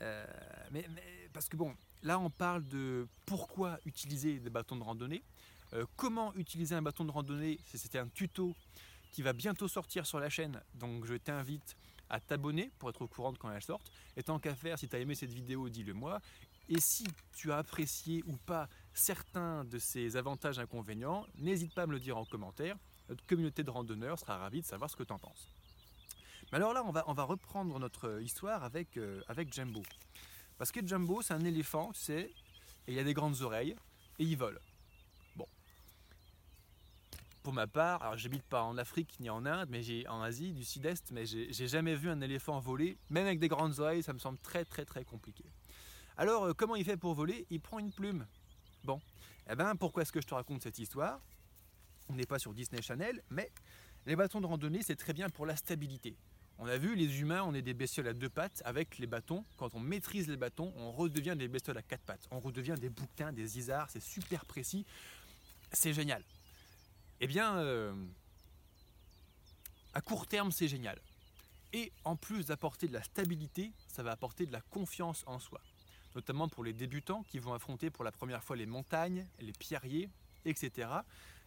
Euh, 0.00 0.26
mais, 0.70 0.86
parce 1.32 1.48
que 1.48 1.56
bon, 1.56 1.74
là 2.02 2.18
on 2.18 2.30
parle 2.30 2.66
de 2.68 3.06
pourquoi 3.26 3.78
utiliser 3.84 4.38
des 4.38 4.50
bâtons 4.50 4.76
de 4.76 4.82
randonnée, 4.82 5.22
comment 5.96 6.34
utiliser 6.34 6.74
un 6.74 6.82
bâton 6.82 7.04
de 7.04 7.10
randonnée. 7.10 7.58
C'était 7.66 7.98
un 7.98 8.08
tuto 8.08 8.54
qui 9.12 9.22
va 9.22 9.32
bientôt 9.32 9.68
sortir 9.68 10.06
sur 10.06 10.18
la 10.18 10.30
chaîne, 10.30 10.60
donc 10.74 11.04
je 11.04 11.14
t'invite 11.14 11.76
à 12.08 12.20
t'abonner 12.20 12.70
pour 12.78 12.90
être 12.90 13.02
au 13.02 13.08
courant 13.08 13.32
de 13.32 13.38
quand 13.38 13.50
elle 13.50 13.62
sorte. 13.62 13.90
Et 14.16 14.22
tant 14.22 14.38
qu'à 14.38 14.54
faire, 14.54 14.78
si 14.78 14.86
tu 14.86 14.94
as 14.94 14.98
aimé 14.98 15.14
cette 15.14 15.32
vidéo, 15.32 15.68
dis-le 15.68 15.94
moi. 15.94 16.20
Et 16.68 16.78
si 16.78 17.06
tu 17.34 17.50
as 17.50 17.58
apprécié 17.58 18.22
ou 18.26 18.36
pas 18.36 18.68
certains 18.94 19.64
de 19.64 19.78
ces 19.78 20.16
avantages 20.16 20.58
inconvénients, 20.58 21.26
n'hésite 21.36 21.74
pas 21.74 21.82
à 21.82 21.86
me 21.86 21.92
le 21.92 22.00
dire 22.00 22.16
en 22.16 22.24
commentaire. 22.24 22.76
Notre 23.08 23.24
communauté 23.26 23.62
de 23.62 23.70
randonneurs 23.70 24.18
sera 24.18 24.38
ravie 24.38 24.60
de 24.60 24.66
savoir 24.66 24.90
ce 24.90 24.96
que 24.96 25.02
tu 25.02 25.12
en 25.12 25.18
penses. 25.18 25.48
Mais 26.50 26.56
alors 26.56 26.74
là, 26.74 26.84
on 26.84 27.14
va, 27.14 27.24
reprendre 27.24 27.78
notre 27.78 28.20
histoire 28.20 28.62
avec, 28.62 28.96
euh, 28.96 29.22
avec 29.26 29.52
Jumbo. 29.52 29.82
Parce 30.58 30.70
que 30.70 30.86
Jumbo, 30.86 31.22
c'est 31.22 31.34
un 31.34 31.44
éléphant, 31.44 31.92
tu 31.92 32.12
et 32.12 32.30
il 32.88 32.98
a 32.98 33.04
des 33.04 33.14
grandes 33.14 33.40
oreilles, 33.40 33.74
et 34.18 34.24
il 34.24 34.36
vole. 34.36 34.60
Bon. 35.36 35.46
Pour 37.42 37.52
ma 37.52 37.66
part, 37.66 38.02
alors 38.02 38.18
j'habite 38.18 38.42
pas 38.42 38.62
en 38.62 38.76
Afrique 38.76 39.16
ni 39.20 39.30
en 39.30 39.46
Inde, 39.46 39.68
mais 39.70 39.82
j'ai 39.82 40.06
en 40.08 40.20
Asie 40.20 40.52
du 40.52 40.64
Sud-Est, 40.64 41.10
mais 41.10 41.24
j'ai 41.24 41.68
jamais 41.68 41.94
vu 41.94 42.10
un 42.10 42.20
éléphant 42.20 42.60
voler, 42.60 42.98
même 43.08 43.26
avec 43.26 43.38
des 43.38 43.48
grandes 43.48 43.78
oreilles, 43.80 44.02
ça 44.02 44.12
me 44.12 44.18
semble 44.18 44.38
très 44.38 44.64
très 44.64 44.84
très 44.84 45.04
compliqué. 45.04 45.44
Alors, 46.16 46.44
euh, 46.44 46.52
comment 46.52 46.76
il 46.76 46.84
fait 46.84 46.96
pour 46.98 47.14
voler? 47.14 47.46
Il 47.50 47.60
prend 47.60 47.78
une 47.78 47.92
plume. 47.92 48.26
Bon, 48.84 49.00
eh 49.48 49.54
ben, 49.54 49.76
pourquoi 49.76 50.02
est-ce 50.02 50.12
que 50.12 50.20
je 50.20 50.26
te 50.26 50.34
raconte 50.34 50.62
cette 50.62 50.78
histoire? 50.78 51.20
On 52.08 52.14
n'est 52.14 52.26
pas 52.26 52.38
sur 52.38 52.52
Disney 52.52 52.82
Channel, 52.82 53.22
mais 53.30 53.50
les 54.06 54.16
bâtons 54.16 54.40
de 54.40 54.46
randonnée, 54.46 54.82
c'est 54.82 54.96
très 54.96 55.12
bien 55.12 55.28
pour 55.30 55.46
la 55.46 55.54
stabilité. 55.54 56.16
On 56.58 56.66
a 56.66 56.76
vu, 56.76 56.94
les 56.94 57.20
humains, 57.20 57.42
on 57.44 57.54
est 57.54 57.62
des 57.62 57.74
bestioles 57.74 58.08
à 58.08 58.12
deux 58.12 58.28
pattes. 58.28 58.62
Avec 58.64 58.98
les 58.98 59.06
bâtons, 59.06 59.44
quand 59.56 59.74
on 59.74 59.80
maîtrise 59.80 60.28
les 60.28 60.36
bâtons, 60.36 60.72
on 60.76 60.92
redevient 60.92 61.34
des 61.36 61.48
bestioles 61.48 61.78
à 61.78 61.82
quatre 61.82 62.02
pattes. 62.02 62.26
On 62.30 62.40
redevient 62.40 62.76
des 62.78 62.90
bouquins, 62.90 63.32
des 63.32 63.58
isards, 63.58 63.90
c'est 63.90 64.02
super 64.02 64.44
précis. 64.44 64.84
C'est 65.72 65.92
génial. 65.92 66.22
Eh 67.20 67.26
bien, 67.26 67.56
euh, 67.58 67.94
à 69.94 70.00
court 70.00 70.26
terme, 70.26 70.52
c'est 70.52 70.68
génial. 70.68 71.00
Et 71.72 71.92
en 72.04 72.16
plus 72.16 72.46
d'apporter 72.46 72.86
de 72.86 72.92
la 72.92 73.02
stabilité, 73.02 73.72
ça 73.88 74.02
va 74.02 74.10
apporter 74.10 74.44
de 74.44 74.52
la 74.52 74.60
confiance 74.60 75.22
en 75.26 75.38
soi 75.38 75.60
notamment 76.14 76.48
pour 76.48 76.64
les 76.64 76.72
débutants 76.72 77.22
qui 77.24 77.38
vont 77.38 77.54
affronter 77.54 77.90
pour 77.90 78.04
la 78.04 78.12
première 78.12 78.42
fois 78.42 78.56
les 78.56 78.66
montagnes, 78.66 79.26
les 79.40 79.52
pierriers, 79.52 80.08
etc. 80.44 80.88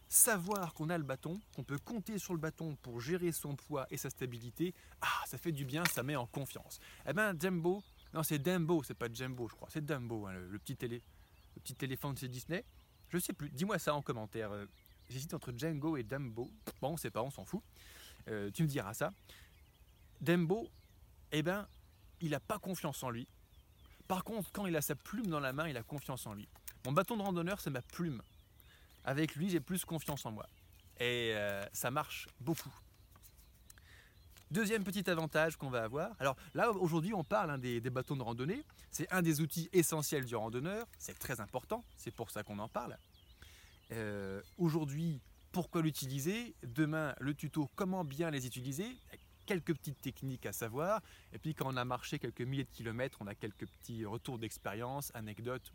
Savoir 0.08 0.72
qu'on 0.74 0.88
a 0.90 0.98
le 0.98 1.04
bâton, 1.04 1.40
qu'on 1.54 1.64
peut 1.64 1.78
compter 1.78 2.18
sur 2.18 2.32
le 2.32 2.38
bâton 2.38 2.76
pour 2.82 3.00
gérer 3.00 3.32
son 3.32 3.56
poids 3.56 3.86
et 3.90 3.96
sa 3.96 4.10
stabilité, 4.10 4.72
ah, 5.00 5.24
ça 5.26 5.36
fait 5.36 5.52
du 5.52 5.64
bien, 5.64 5.84
ça 5.86 6.02
met 6.02 6.16
en 6.16 6.26
confiance. 6.26 6.78
Eh 7.08 7.12
bien, 7.12 7.34
Jumbo, 7.38 7.82
non, 8.14 8.22
c'est 8.22 8.38
Dumbo, 8.38 8.82
c'est 8.82 8.94
pas 8.94 9.12
Jumbo, 9.12 9.48
je 9.48 9.54
crois, 9.54 9.68
c'est 9.70 9.84
Dumbo, 9.84 10.26
hein, 10.26 10.34
le, 10.34 10.58
petit 10.58 10.76
le 10.80 11.00
petit 11.62 11.76
éléphant 11.84 12.12
de 12.12 12.18
chez 12.18 12.28
Disney. 12.28 12.64
Je 13.08 13.18
sais 13.18 13.32
plus, 13.32 13.50
dis-moi 13.50 13.78
ça 13.78 13.94
en 13.94 14.02
commentaire. 14.02 14.52
Euh, 14.52 14.66
j'hésite 15.08 15.34
entre 15.34 15.52
Django 15.56 15.96
et 15.96 16.02
Dumbo. 16.02 16.50
Bon, 16.80 16.92
on 16.92 16.96
sait 16.96 17.10
pas, 17.10 17.22
on 17.22 17.30
s'en 17.30 17.44
fout. 17.44 17.62
Euh, 18.28 18.50
tu 18.50 18.62
me 18.62 18.68
diras 18.68 18.94
ça. 18.94 19.12
Dumbo, 20.20 20.68
eh 21.32 21.42
ben, 21.42 21.68
il 22.20 22.30
n'a 22.30 22.40
pas 22.40 22.58
confiance 22.58 23.02
en 23.02 23.10
lui. 23.10 23.28
Par 24.08 24.24
contre, 24.24 24.50
quand 24.52 24.66
il 24.66 24.76
a 24.76 24.82
sa 24.82 24.94
plume 24.94 25.26
dans 25.26 25.40
la 25.40 25.52
main, 25.52 25.68
il 25.68 25.76
a 25.76 25.82
confiance 25.82 26.26
en 26.26 26.34
lui. 26.34 26.48
Mon 26.84 26.92
bâton 26.92 27.16
de 27.16 27.22
randonneur, 27.22 27.60
c'est 27.60 27.70
ma 27.70 27.82
plume. 27.82 28.22
Avec 29.04 29.34
lui, 29.36 29.50
j'ai 29.50 29.60
plus 29.60 29.84
confiance 29.84 30.24
en 30.26 30.32
moi. 30.32 30.46
Et 30.98 31.32
euh, 31.34 31.64
ça 31.72 31.90
marche 31.90 32.28
beaucoup. 32.40 32.74
Deuxième 34.50 34.84
petit 34.84 35.08
avantage 35.10 35.56
qu'on 35.56 35.70
va 35.70 35.82
avoir. 35.82 36.14
Alors 36.20 36.36
là, 36.54 36.70
aujourd'hui, 36.70 37.12
on 37.12 37.24
parle 37.24 37.50
hein, 37.50 37.58
des, 37.58 37.80
bâtons 37.80 38.16
de 38.16 38.22
randonnée. 38.22 38.64
C'est 38.92 39.12
un 39.12 39.22
des 39.22 39.40
outils 39.40 39.68
essentiels 39.72 40.24
du 40.24 40.36
randonneur. 40.36 40.86
C'est 40.98 41.18
très 41.18 41.40
important. 41.40 41.84
C'est 41.96 42.14
pour 42.14 42.30
ça 42.30 42.44
qu'on 42.44 42.60
en 42.60 42.68
parle. 42.68 42.96
Euh, 43.92 44.40
aujourd'hui, 44.56 45.20
pourquoi 45.50 45.82
l'utiliser? 45.82 46.54
Demain, 46.62 47.14
le 47.18 47.34
tuto 47.34 47.68
comment 47.74 48.04
bien 48.04 48.30
les 48.30 48.46
utiliser? 48.46 48.96
Quelques 49.46 49.74
petites 49.74 50.00
techniques 50.00 50.46
à 50.46 50.52
savoir. 50.52 51.00
Et 51.32 51.38
puis 51.38 51.54
quand 51.54 51.72
on 51.72 51.76
a 51.76 51.84
marché 51.84 52.18
quelques 52.18 52.42
milliers 52.42 52.64
de 52.64 52.70
kilomètres, 52.70 53.18
on 53.20 53.26
a 53.26 53.34
quelques 53.34 53.66
petits 53.66 54.04
retours 54.04 54.38
d'expérience, 54.38 55.10
anecdotes 55.14 55.72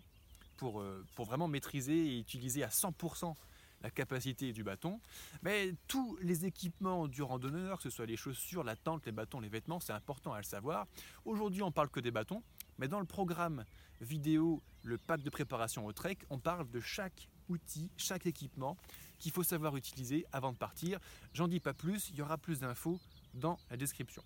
pour, 0.58 0.82
euh, 0.82 1.04
pour 1.16 1.26
vraiment 1.26 1.48
maîtriser 1.48 2.14
et 2.14 2.20
utiliser 2.20 2.64
à 2.64 2.70
100% 2.70 3.36
la 3.82 3.90
capacité 3.90 4.54
du 4.54 4.64
bâton. 4.64 5.00
Mais 5.42 5.74
tous 5.88 6.18
les 6.22 6.46
équipements 6.46 7.08
du 7.08 7.24
randonneur, 7.24 7.78
que 7.78 7.84
ce 7.84 7.90
soit 7.90 8.06
les 8.06 8.18
chaussures, 8.18 8.64
la 8.64 8.76
tente, 8.76 9.06
les 9.06 9.12
bâtons, 9.12 9.40
les 9.40 9.50
vêtements, 9.50 9.80
c'est 9.80 9.94
important 9.94 10.34
à 10.34 10.38
le 10.38 10.44
savoir. 10.44 10.86
Aujourd'hui, 11.26 11.64
on 11.64 11.72
parle 11.72 11.90
que 11.90 12.00
des 12.00 12.12
bâtons, 12.12 12.44
mais 12.78 12.88
dans 12.88 13.00
le 13.00 13.06
programme 13.06 13.66
vidéo, 14.00 14.62
le 14.84 14.98
pack 14.98 15.22
de 15.22 15.30
préparation 15.30 15.86
au 15.86 15.94
trek, 15.94 16.18
on 16.30 16.40
parle 16.40 16.70
de 16.70 16.80
chaque 16.80 17.28
outil, 17.50 17.90
chaque 17.98 18.26
équipement 18.26 18.78
qu'il 19.20 19.32
faut 19.32 19.44
savoir 19.44 19.76
utiliser 19.76 20.26
avant 20.32 20.52
de 20.52 20.58
partir. 20.58 21.00
J'en 21.34 21.48
dis 21.48 21.60
pas 21.60 21.74
plus, 21.74 22.10
il 22.10 22.16
y 22.16 22.22
aura 22.22 22.38
plus 22.38 22.60
d'infos 22.60 23.00
dans 23.34 23.58
la 23.70 23.78
description. 23.78 24.24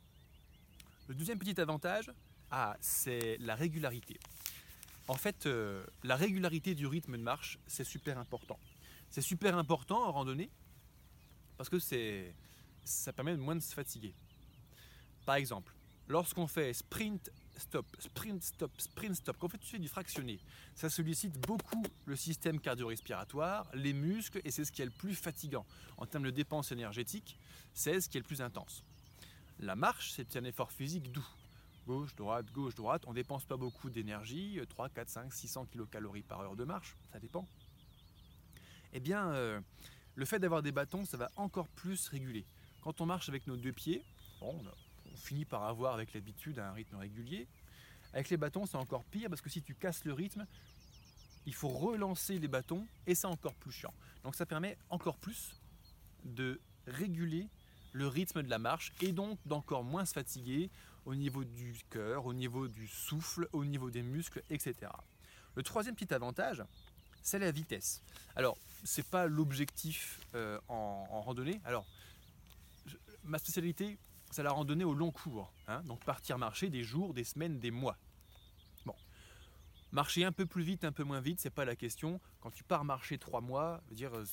Le 1.08 1.16
deuxième 1.16 1.38
petit 1.38 1.60
avantage, 1.60 2.12
ah, 2.52 2.76
c'est 2.82 3.38
la 3.40 3.56
régularité. 3.56 4.20
En 5.08 5.16
fait, 5.16 5.46
euh, 5.46 5.86
la 6.04 6.16
régularité 6.16 6.74
du 6.74 6.88
rythme 6.88 7.18
de 7.18 7.22
marche, 7.22 7.60
c'est 7.68 7.84
super 7.84 8.18
important. 8.18 8.60
C'est 9.10 9.22
super 9.22 9.58
important 9.58 10.04
en 10.08 10.12
randonnée 10.12 10.50
parce 11.58 11.70
que 11.70 11.78
ça 12.84 13.14
permet 13.14 13.34
de 13.34 13.42
moins 13.42 13.56
de 13.56 13.62
se 13.62 13.74
fatiguer. 13.74 14.14
Par 15.26 15.36
exemple, 15.36 15.74
lorsqu'on 16.08 16.48
fait 16.48 16.74
sprint 16.74 17.32
stop, 17.58 17.86
sprint 18.00 18.44
stop, 18.44 18.72
sprint 18.78 19.16
stop, 19.16 19.38
qu'en 19.38 19.48
fait 19.48 19.64
fais 19.64 19.80
du 19.80 19.88
fractionné, 19.88 20.40
ça 20.76 20.90
sollicite 20.90 21.40
beaucoup 21.40 21.84
le 22.06 22.16
système 22.16 22.60
cardio-respiratoire, 22.60 23.68
les 23.74 23.94
muscles 23.94 24.42
et 24.44 24.52
c'est 24.52 24.66
ce 24.66 24.72
qui 24.72 24.82
est 24.82 24.86
le 24.86 24.92
plus 24.92 25.16
fatigant. 25.16 25.66
En 25.98 26.06
termes 26.06 26.26
de 26.26 26.32
dépenses 26.32 26.72
énergétiques, 26.72 27.40
c'est 27.74 28.02
ce 28.02 28.10
qui 28.10 28.18
est 28.18 28.22
le 28.22 28.26
plus 28.26 28.42
intense. 28.42 28.84
La 29.60 29.76
marche, 29.76 30.12
c'est 30.12 30.36
un 30.36 30.44
effort 30.44 30.72
physique 30.72 31.12
doux. 31.12 31.28
Gauche, 31.88 32.16
droite, 32.16 32.52
gauche, 32.52 32.76
droite. 32.76 33.04
On 33.06 33.12
ne 33.12 33.16
dépense 33.16 33.46
pas 33.46 33.58
beaucoup 33.58 33.90
d'énergie, 33.90 34.60
3, 34.70 34.90
4, 34.90 35.10
5, 35.10 35.34
600 35.34 35.68
kcal 35.68 36.08
par 36.28 36.42
heure 36.42 36.56
de 36.56 36.64
marche, 36.64 36.96
ça 37.12 37.20
dépend 37.20 37.48
eh 38.98 39.02
bien, 39.02 39.30
euh, 39.34 39.60
le 40.16 40.24
fait 40.24 40.40
d'avoir 40.40 40.64
des 40.64 40.72
bâtons, 40.72 41.04
ça 41.04 41.18
va 41.18 41.30
encore 41.36 41.68
plus 41.68 42.08
réguler. 42.08 42.46
Quand 42.82 43.02
on 43.02 43.06
marche 43.06 43.28
avec 43.28 43.46
nos 43.46 43.58
deux 43.58 43.74
pieds, 43.74 44.02
on, 44.40 44.56
finit 45.18 45.44
par 45.44 45.64
avoir 45.64 45.94
avec 45.94 46.14
l'habitude 46.14 46.60
un 46.60 46.72
rythme 46.72 46.96
régulier. 46.96 47.46
Avec 48.14 48.30
les 48.30 48.38
bâtons, 48.38 48.66
c'est 48.66 48.78
encore 48.78 49.04
pire 49.04 49.30
parce 49.30 49.42
que 49.42 49.50
si 49.50 49.62
tu 49.62 49.76
casses 49.76 50.06
le 50.06 50.14
rythme, 50.14 50.48
il 51.46 51.54
faut 51.54 51.68
relancer 51.68 52.40
les 52.40 52.48
bâtons 52.48 52.88
et 53.06 53.16
c'est 53.16 53.28
encore 53.28 53.56
plus 53.56 53.72
chiant. 53.74 53.94
Donc 54.24 54.36
ça 54.36 54.46
permet 54.46 54.78
encore 54.90 55.18
plus 55.18 55.60
de 56.24 56.62
réguler 56.88 57.50
le 57.96 58.08
rythme 58.08 58.44
de 58.44 58.50
la 58.50 58.60
marche 58.60 58.92
et 59.00 59.14
donc 59.14 59.40
d'encore 59.46 59.86
moins 59.86 60.04
se 60.04 60.12
fatiguer 60.12 60.70
au 61.06 61.16
niveau 61.16 61.46
du 61.46 61.80
cœur, 61.90 62.26
au 62.26 62.34
niveau 62.34 62.68
du 62.68 62.88
souffle, 62.88 63.48
au 63.54 63.64
niveau 63.64 63.90
des 63.90 64.04
muscles, 64.04 64.44
etc. 64.50 64.92
Le 65.56 65.64
troisième 65.64 65.96
petit 65.96 66.14
avantage, 66.14 66.62
c'est 67.22 67.40
la 67.40 67.52
vitesse. 67.52 68.02
Alors, 68.36 68.58
c'est 68.84 69.08
pas 69.08 69.28
l'objectif 69.28 70.20
euh, 70.36 70.60
en, 70.68 71.22
randonnée. 71.22 71.62
Alors, 71.64 71.86
ma 73.24 73.40
spécialité, 73.40 73.98
c'est 74.30 74.44
la 74.44 74.52
randonnée 74.52 74.84
au 74.84 74.94
long 74.94 75.12
cours. 75.12 75.54
Hein. 75.70 75.82
donc 75.84 76.04
partir 76.04 76.38
marcher 76.38 76.70
des 76.70 76.84
jours, 76.84 77.14
des 77.14 77.24
semaines, 77.24 77.60
des 77.60 77.72
mois. 77.72 77.98
Bon, 78.86 78.96
marcher 79.94 80.26
un 80.26 80.34
peu 80.34 80.46
plus 80.46 80.64
vite, 80.64 80.84
un 80.84 80.92
peu 80.92 81.06
moins 81.06 81.22
vite, 81.22 81.40
c'est 81.40 81.50
pas 81.50 81.64
la 81.64 81.78
question. 81.78 82.20
Quand 82.42 82.52
tu 82.52 82.66
pars 82.66 82.84
marcher 82.84 83.18
trois 83.18 83.40
mois, 83.40 83.82
dire, 83.92 84.14
euh, 84.14 84.26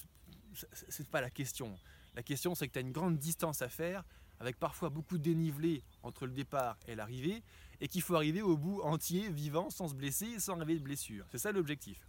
c'est 0.89 1.09
pas 1.09 1.21
la 1.21 1.31
question. 1.31 1.79
La 2.15 2.23
question, 2.23 2.55
c'est 2.55 2.69
que 2.69 2.73
tu 2.73 2.79
as 2.79 2.83
une 2.83 2.93
grande 2.93 3.19
distance 3.19 3.63
à 3.63 3.69
faire, 3.69 4.05
avec 4.39 4.59
parfois 4.59 4.91
beaucoup 4.91 5.19
de 5.19 5.23
dénivelé 5.23 5.83
entre 6.03 6.27
le 6.27 6.33
départ 6.33 6.77
et 6.87 6.95
l'arrivée, 6.95 7.43
et 7.81 7.89
qu'il 7.89 8.03
faut 8.03 8.15
arriver 8.15 8.43
au 8.43 8.57
bout 8.57 8.81
entier, 8.83 9.31
vivant, 9.31 9.71
sans 9.71 9.89
se 9.89 9.95
blesser, 9.95 10.39
sans 10.39 10.57
arriver 10.61 10.79
de 10.79 10.85
blessure. 10.85 11.27
C'est 11.31 11.39
ça 11.39 11.53
l'objectif. 11.53 12.07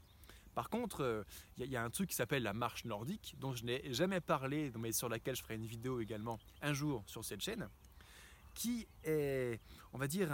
Par 0.53 0.69
contre, 0.69 1.25
il 1.57 1.63
euh, 1.63 1.67
y, 1.67 1.75
a 1.75 1.83
un 1.83 1.89
truc 1.89 2.10
qui 2.10 2.15
s'appelle 2.15 2.43
la 2.43 2.53
marche 2.53 2.86
nordique, 2.86 3.36
dont 3.39 3.53
je 3.53 3.65
n'ai 3.65 3.93
jamais 3.93 4.22
parlé, 4.22 4.72
mais 4.77 4.91
sur 4.91 5.10
laquelle 5.10 5.36
je 5.36 5.41
ferai 5.41 5.55
une 5.55 5.65
vidéo 5.65 6.00
également 6.00 6.38
un 6.62 6.74
jour 6.74 7.03
sur 7.07 7.25
cette 7.25 7.41
chaîne, 7.41 7.67
qui 8.53 8.88
est, 9.03 9.60
on 9.93 9.98
va 9.98 10.07
dire, 10.07 10.31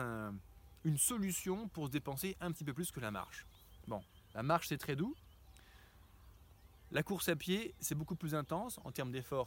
une 0.84 0.98
solution 0.98 1.70
pour 1.70 1.88
se 1.88 1.92
dépenser 1.92 2.36
un 2.42 2.52
petit 2.52 2.66
peu 2.66 2.74
plus 2.74 2.92
que 2.92 3.00
la 3.00 3.12
marche. 3.12 3.46
Bon, 3.88 4.02
la 4.34 4.44
marche 4.44 4.68
c'est 4.68 4.78
très 4.78 4.96
doux. 4.96 5.16
La 6.92 7.04
course 7.04 7.30
à 7.30 7.36
pied, 7.36 7.76
c'est 7.80 7.94
beaucoup 7.94 8.16
plus 8.16 8.34
intense 8.34 8.80
en 8.84 8.92
termes 8.92 9.12
d'efforts 9.12 9.46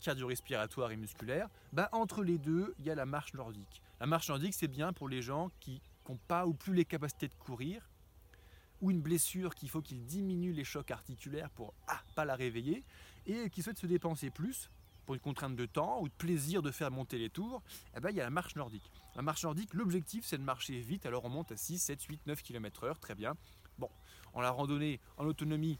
cardio-respiratoires 0.00 0.92
et 0.92 0.96
musculaires. 0.96 1.48
Bah, 1.72 1.88
entre 1.90 2.22
les 2.22 2.38
deux, 2.38 2.74
il 2.78 2.84
y 2.84 2.90
a 2.90 2.94
la 2.94 3.06
marche 3.06 3.34
nordique. 3.34 3.82
La 3.98 4.06
marche 4.06 4.28
nordique, 4.28 4.54
c'est 4.54 4.68
bien 4.68 4.92
pour 4.92 5.08
les 5.08 5.20
gens 5.20 5.50
qui 5.58 5.82
n'ont 6.08 6.18
pas 6.28 6.46
ou 6.46 6.54
plus 6.54 6.74
les 6.74 6.84
capacités 6.84 7.26
de 7.26 7.34
courir, 7.34 7.90
ou 8.80 8.92
une 8.92 9.00
blessure 9.00 9.54
qu'il 9.56 9.68
faut 9.68 9.82
qu'il 9.82 10.04
diminue 10.04 10.52
les 10.52 10.62
chocs 10.62 10.92
articulaires 10.92 11.50
pour 11.50 11.74
ah, 11.88 12.00
pas 12.14 12.24
la 12.24 12.36
réveiller, 12.36 12.84
et 13.26 13.50
qui 13.50 13.62
souhaite 13.62 13.78
se 13.78 13.86
dépenser 13.86 14.30
plus 14.30 14.70
pour 15.06 15.14
une 15.14 15.20
contrainte 15.20 15.56
de 15.56 15.66
temps 15.66 16.00
ou 16.00 16.08
de 16.08 16.14
plaisir 16.14 16.62
de 16.62 16.70
faire 16.70 16.90
monter 16.90 17.18
les 17.18 17.30
tours, 17.30 17.62
eh 17.96 18.00
ben, 18.00 18.10
il 18.10 18.16
y 18.16 18.20
a 18.20 18.24
la 18.24 18.30
marche 18.30 18.54
nordique. 18.54 18.92
La 19.14 19.22
marche 19.22 19.42
nordique, 19.42 19.72
l'objectif 19.74 20.24
c'est 20.24 20.38
de 20.38 20.42
marcher 20.42 20.80
vite, 20.80 21.06
alors 21.06 21.24
on 21.24 21.30
monte 21.30 21.50
à 21.50 21.56
6, 21.56 21.78
7, 21.78 22.02
8, 22.02 22.26
9 22.26 22.42
km 22.42 22.84
heure, 22.84 22.98
très 23.00 23.14
bien. 23.14 23.34
Bon, 23.78 23.88
en 24.34 24.40
la 24.40 24.50
randonnée, 24.50 25.00
en 25.16 25.24
autonomie, 25.26 25.78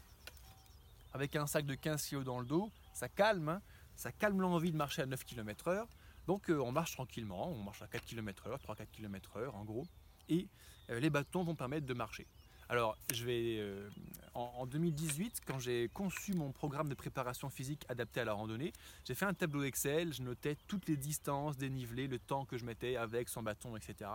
avec 1.17 1.35
un 1.35 1.47
sac 1.47 1.65
de 1.65 1.73
15 1.73 2.09
kg 2.09 2.23
dans 2.23 2.39
le 2.39 2.45
dos, 2.45 2.69
ça 2.93 3.09
calme, 3.09 3.49
hein. 3.49 3.61
ça 3.95 4.11
calme 4.11 4.39
l'envie 4.39 4.71
de 4.71 4.77
marcher 4.77 5.01
à 5.01 5.07
9 5.07 5.25
km 5.25 5.67
heure. 5.69 5.87
Donc 6.27 6.51
euh, 6.51 6.59
on 6.59 6.71
marche 6.71 6.91
tranquillement, 6.91 7.49
on 7.49 7.63
marche 7.63 7.81
à 7.81 7.87
4 7.87 8.05
km 8.05 8.47
heure, 8.47 8.59
3-4 8.59 8.85
km 8.91 9.37
heure 9.37 9.55
en 9.55 9.65
gros, 9.65 9.87
et 10.29 10.47
euh, 10.91 10.99
les 10.99 11.09
bâtons 11.09 11.43
vont 11.43 11.55
permettre 11.55 11.87
de 11.87 11.93
marcher. 11.95 12.27
Alors, 12.69 12.97
je 13.11 13.25
vais 13.25 13.57
euh, 13.59 13.89
en, 14.35 14.67
2018, 14.67 15.41
quand 15.47 15.57
j'ai 15.57 15.89
conçu 15.89 16.33
mon 16.33 16.51
programme 16.51 16.87
de 16.87 16.93
préparation 16.93 17.49
physique 17.49 17.83
adapté 17.89 18.19
à 18.19 18.25
la 18.25 18.33
randonnée, 18.33 18.71
j'ai 19.03 19.15
fait 19.15 19.25
un 19.25 19.33
tableau 19.33 19.63
Excel, 19.63 20.13
je 20.13 20.21
notais 20.21 20.55
toutes 20.67 20.87
les 20.87 20.97
distances 20.97 21.57
dénivelées, 21.57 22.07
le 22.07 22.19
temps 22.19 22.45
que 22.45 22.59
je 22.59 22.65
mettais 22.65 22.95
avec, 22.95 23.27
son 23.29 23.41
bâton, 23.41 23.75
etc. 23.75 24.11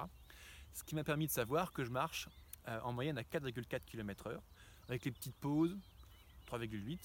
Ce 0.72 0.84
qui 0.84 0.94
m'a 0.94 1.02
permis 1.02 1.26
de 1.26 1.32
savoir 1.32 1.72
que 1.72 1.82
je 1.82 1.90
marche 1.90 2.28
en 2.84 2.92
moyenne 2.92 3.18
à 3.18 3.22
4,4 3.22 3.80
km/h, 3.86 4.38
avec 4.88 5.04
les 5.04 5.10
petites 5.10 5.34
pauses, 5.34 5.76
3,8. 6.58 6.98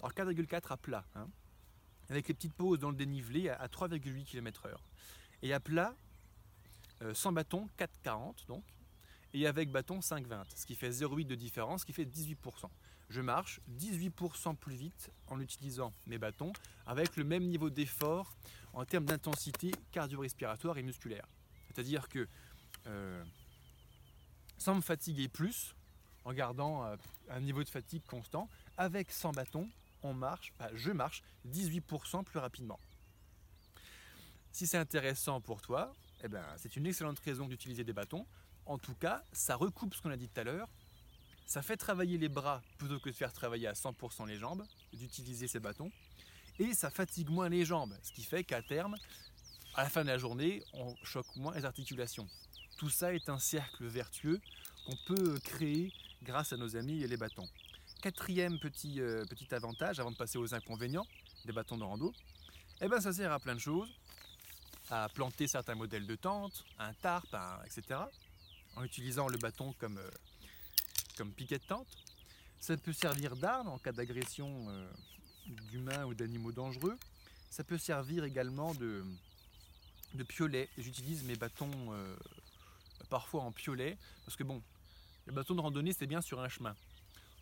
Alors 0.00 0.12
4,4 0.12 0.72
à 0.72 0.76
plat, 0.76 1.04
hein, 1.14 1.28
avec 2.08 2.28
les 2.28 2.34
petites 2.34 2.54
pauses 2.54 2.78
dans 2.78 2.90
le 2.90 2.96
dénivelé 2.96 3.48
à, 3.48 3.66
3,8 3.66 4.24
km/h. 4.24 4.74
Et 5.42 5.52
à 5.52 5.60
plat, 5.60 5.94
euh, 7.02 7.14
sans 7.14 7.32
bâton, 7.32 7.68
4,40 7.78 8.46
donc 8.46 8.64
et 9.34 9.48
avec 9.48 9.70
bâton 9.70 9.98
5,20, 9.98 10.44
ce 10.54 10.64
qui 10.64 10.76
fait 10.76 10.90
0,8 10.90 11.26
de 11.26 11.34
différence, 11.34 11.80
ce 11.80 11.86
qui 11.86 11.92
fait 11.92 12.04
18%. 12.04 12.36
Je 13.10 13.20
marche 13.20 13.60
18% 13.78 14.56
plus 14.56 14.76
vite 14.76 15.10
en 15.26 15.40
utilisant 15.40 15.92
mes 16.06 16.18
bâtons 16.18 16.52
avec 16.86 17.16
le 17.16 17.24
même 17.24 17.42
niveau 17.44 17.68
d'effort 17.68 18.32
en 18.72 18.84
termes 18.84 19.04
d'intensité 19.04 19.72
cardio-respiratoire 19.90 20.78
et 20.78 20.82
musculaire. 20.82 21.26
C'est-à-dire 21.66 22.08
que 22.08 22.28
euh, 22.86 23.24
sans 24.56 24.76
me 24.76 24.80
fatiguer 24.80 25.28
plus, 25.28 25.74
en 26.24 26.32
gardant 26.32 26.84
euh, 26.84 26.96
un 27.28 27.40
niveau 27.40 27.62
de 27.62 27.68
fatigue 27.68 28.02
constant, 28.06 28.48
avec 28.76 29.10
100 29.10 29.32
bâtons, 29.32 29.68
on 30.02 30.14
marche, 30.14 30.52
je 30.74 30.90
marche 30.90 31.22
18% 31.48 32.24
plus 32.24 32.38
rapidement. 32.38 32.78
Si 34.52 34.66
c'est 34.66 34.78
intéressant 34.78 35.40
pour 35.40 35.60
toi, 35.60 35.92
eh 36.22 36.28
ben, 36.28 36.44
c'est 36.56 36.76
une 36.76 36.86
excellente 36.86 37.18
raison 37.20 37.48
d'utiliser 37.48 37.84
des 37.84 37.92
bâtons. 37.92 38.26
En 38.66 38.78
tout 38.78 38.94
cas, 38.94 39.22
ça 39.32 39.56
recoupe 39.56 39.94
ce 39.94 40.02
qu'on 40.02 40.10
a 40.10 40.16
dit 40.16 40.28
tout 40.28 40.40
à 40.40 40.44
l'heure. 40.44 40.68
Ça 41.46 41.60
fait 41.60 41.76
travailler 41.76 42.18
les 42.18 42.28
bras 42.28 42.62
plutôt 42.78 42.98
que 42.98 43.10
de 43.10 43.14
faire 43.14 43.32
travailler 43.32 43.66
à 43.66 43.72
100% 43.72 44.26
les 44.26 44.38
jambes, 44.38 44.64
d'utiliser 44.92 45.48
ces 45.48 45.60
bâtons. 45.60 45.90
Et 46.58 46.72
ça 46.72 46.88
fatigue 46.88 47.28
moins 47.30 47.48
les 47.48 47.64
jambes, 47.64 47.94
ce 48.02 48.12
qui 48.12 48.22
fait 48.22 48.44
qu'à 48.44 48.62
terme, 48.62 48.96
à 49.74 49.82
la 49.82 49.90
fin 49.90 50.02
de 50.02 50.08
la 50.08 50.18
journée, 50.18 50.62
on 50.72 50.94
choque 51.02 51.34
moins 51.36 51.54
les 51.54 51.64
articulations. 51.64 52.28
Tout 52.78 52.90
ça 52.90 53.12
est 53.12 53.28
un 53.28 53.38
cercle 53.38 53.86
vertueux 53.86 54.40
qu'on 54.86 54.96
peut 55.14 55.38
créer 55.40 55.92
grâce 56.22 56.52
à 56.52 56.56
nos 56.56 56.76
amis 56.76 57.02
et 57.02 57.08
les 57.08 57.16
bâtons. 57.16 57.48
Quatrième 58.04 58.58
petit, 58.58 59.00
euh, 59.00 59.24
petit 59.24 59.54
avantage, 59.54 59.98
avant 59.98 60.10
de 60.10 60.16
passer 60.18 60.36
aux 60.36 60.54
inconvénients 60.54 61.06
des 61.46 61.52
bâtons 61.52 61.78
de 61.78 61.84
rando, 61.84 62.12
eh 62.82 62.86
ben 62.86 63.00
ça 63.00 63.14
sert 63.14 63.32
à 63.32 63.40
plein 63.40 63.54
de 63.54 63.60
choses. 63.60 63.88
À 64.90 65.08
planter 65.08 65.46
certains 65.46 65.74
modèles 65.74 66.06
de 66.06 66.14
tentes, 66.14 66.66
un 66.78 66.92
tarp, 66.92 67.34
etc 67.64 68.00
en 68.76 68.84
utilisant 68.84 69.26
le 69.28 69.38
bâton 69.38 69.72
comme, 69.78 69.96
euh, 69.96 70.10
comme 71.16 71.32
piquet 71.32 71.56
de 71.56 71.64
tente. 71.64 71.86
Ça 72.60 72.76
peut 72.76 72.92
servir 72.92 73.36
d'arme 73.36 73.68
en 73.68 73.78
cas 73.78 73.92
d'agression 73.92 74.66
euh, 74.68 74.86
d'humains 75.70 76.04
ou 76.04 76.12
d'animaux 76.12 76.52
dangereux. 76.52 76.98
Ça 77.48 77.64
peut 77.64 77.78
servir 77.78 78.24
également 78.24 78.74
de, 78.74 79.02
piolet. 80.28 80.68
J'utilise 80.76 81.24
mes 81.24 81.36
bâtons 81.36 81.72
parfois 83.08 83.44
en 83.44 83.50
piolet 83.52 83.96
parce 84.26 84.36
que 84.36 84.44
bon, 84.44 84.60
le 85.24 85.32
bâton 85.32 85.54
de 85.54 85.62
randonnée 85.62 85.94
c'est 85.94 86.06
bien 86.06 86.20
sur 86.20 86.40
un 86.40 86.50
chemin. 86.50 86.76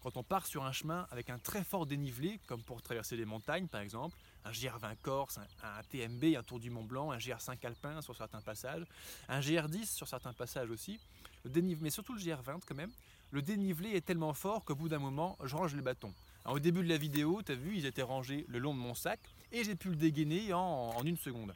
Quand 0.02 0.16
on 0.16 0.24
part 0.24 0.46
sur 0.46 0.64
un 0.64 0.72
chemin 0.72 1.06
avec 1.12 1.30
un 1.30 1.38
très 1.38 1.62
fort 1.62 1.86
dénivelé, 1.86 2.40
comme 2.46 2.62
pour 2.62 2.82
traverser 2.82 3.16
les 3.16 3.24
montagnes 3.24 3.68
par 3.68 3.80
exemple, 3.80 4.18
un 4.44 4.50
GR20 4.50 4.96
Corse, 5.00 5.38
un, 5.38 5.82
TMB, 5.90 6.36
un 6.36 6.42
Tour 6.42 6.58
du 6.58 6.70
Mont 6.70 6.82
Blanc, 6.82 7.12
un 7.12 7.18
GR5 7.18 7.64
Alpin 7.64 8.02
sur 8.02 8.16
certains 8.16 8.40
passages, 8.40 8.84
un 9.28 9.38
GR10 9.38 9.86
sur 9.86 10.08
certains 10.08 10.32
passages 10.32 10.70
aussi, 10.70 10.98
le 11.44 11.62
mais 11.80 11.90
surtout 11.90 12.14
le 12.14 12.20
GR20 12.20 12.60
quand 12.66 12.74
même, 12.74 12.90
le 13.30 13.42
dénivelé 13.42 13.90
est 13.90 14.04
tellement 14.04 14.34
fort 14.34 14.64
qu'au 14.64 14.74
bout 14.74 14.88
d'un 14.88 14.98
moment, 14.98 15.38
je 15.44 15.54
range 15.54 15.74
les 15.76 15.82
bâtons. 15.82 16.12
au 16.46 16.58
début 16.58 16.82
de 16.82 16.88
la 16.88 16.98
vidéo, 16.98 17.40
tu 17.42 17.52
as 17.52 17.54
vu, 17.54 17.76
ils 17.76 17.86
étaient 17.86 18.02
rangés 18.02 18.44
le 18.48 18.58
long 18.58 18.74
de 18.74 18.80
mon 18.80 18.94
sac 18.94 19.20
et 19.52 19.62
j'ai 19.62 19.76
pu 19.76 19.88
le 19.88 19.96
dégainer 19.96 20.52
en, 20.52 21.00
une 21.04 21.16
seconde. 21.16 21.54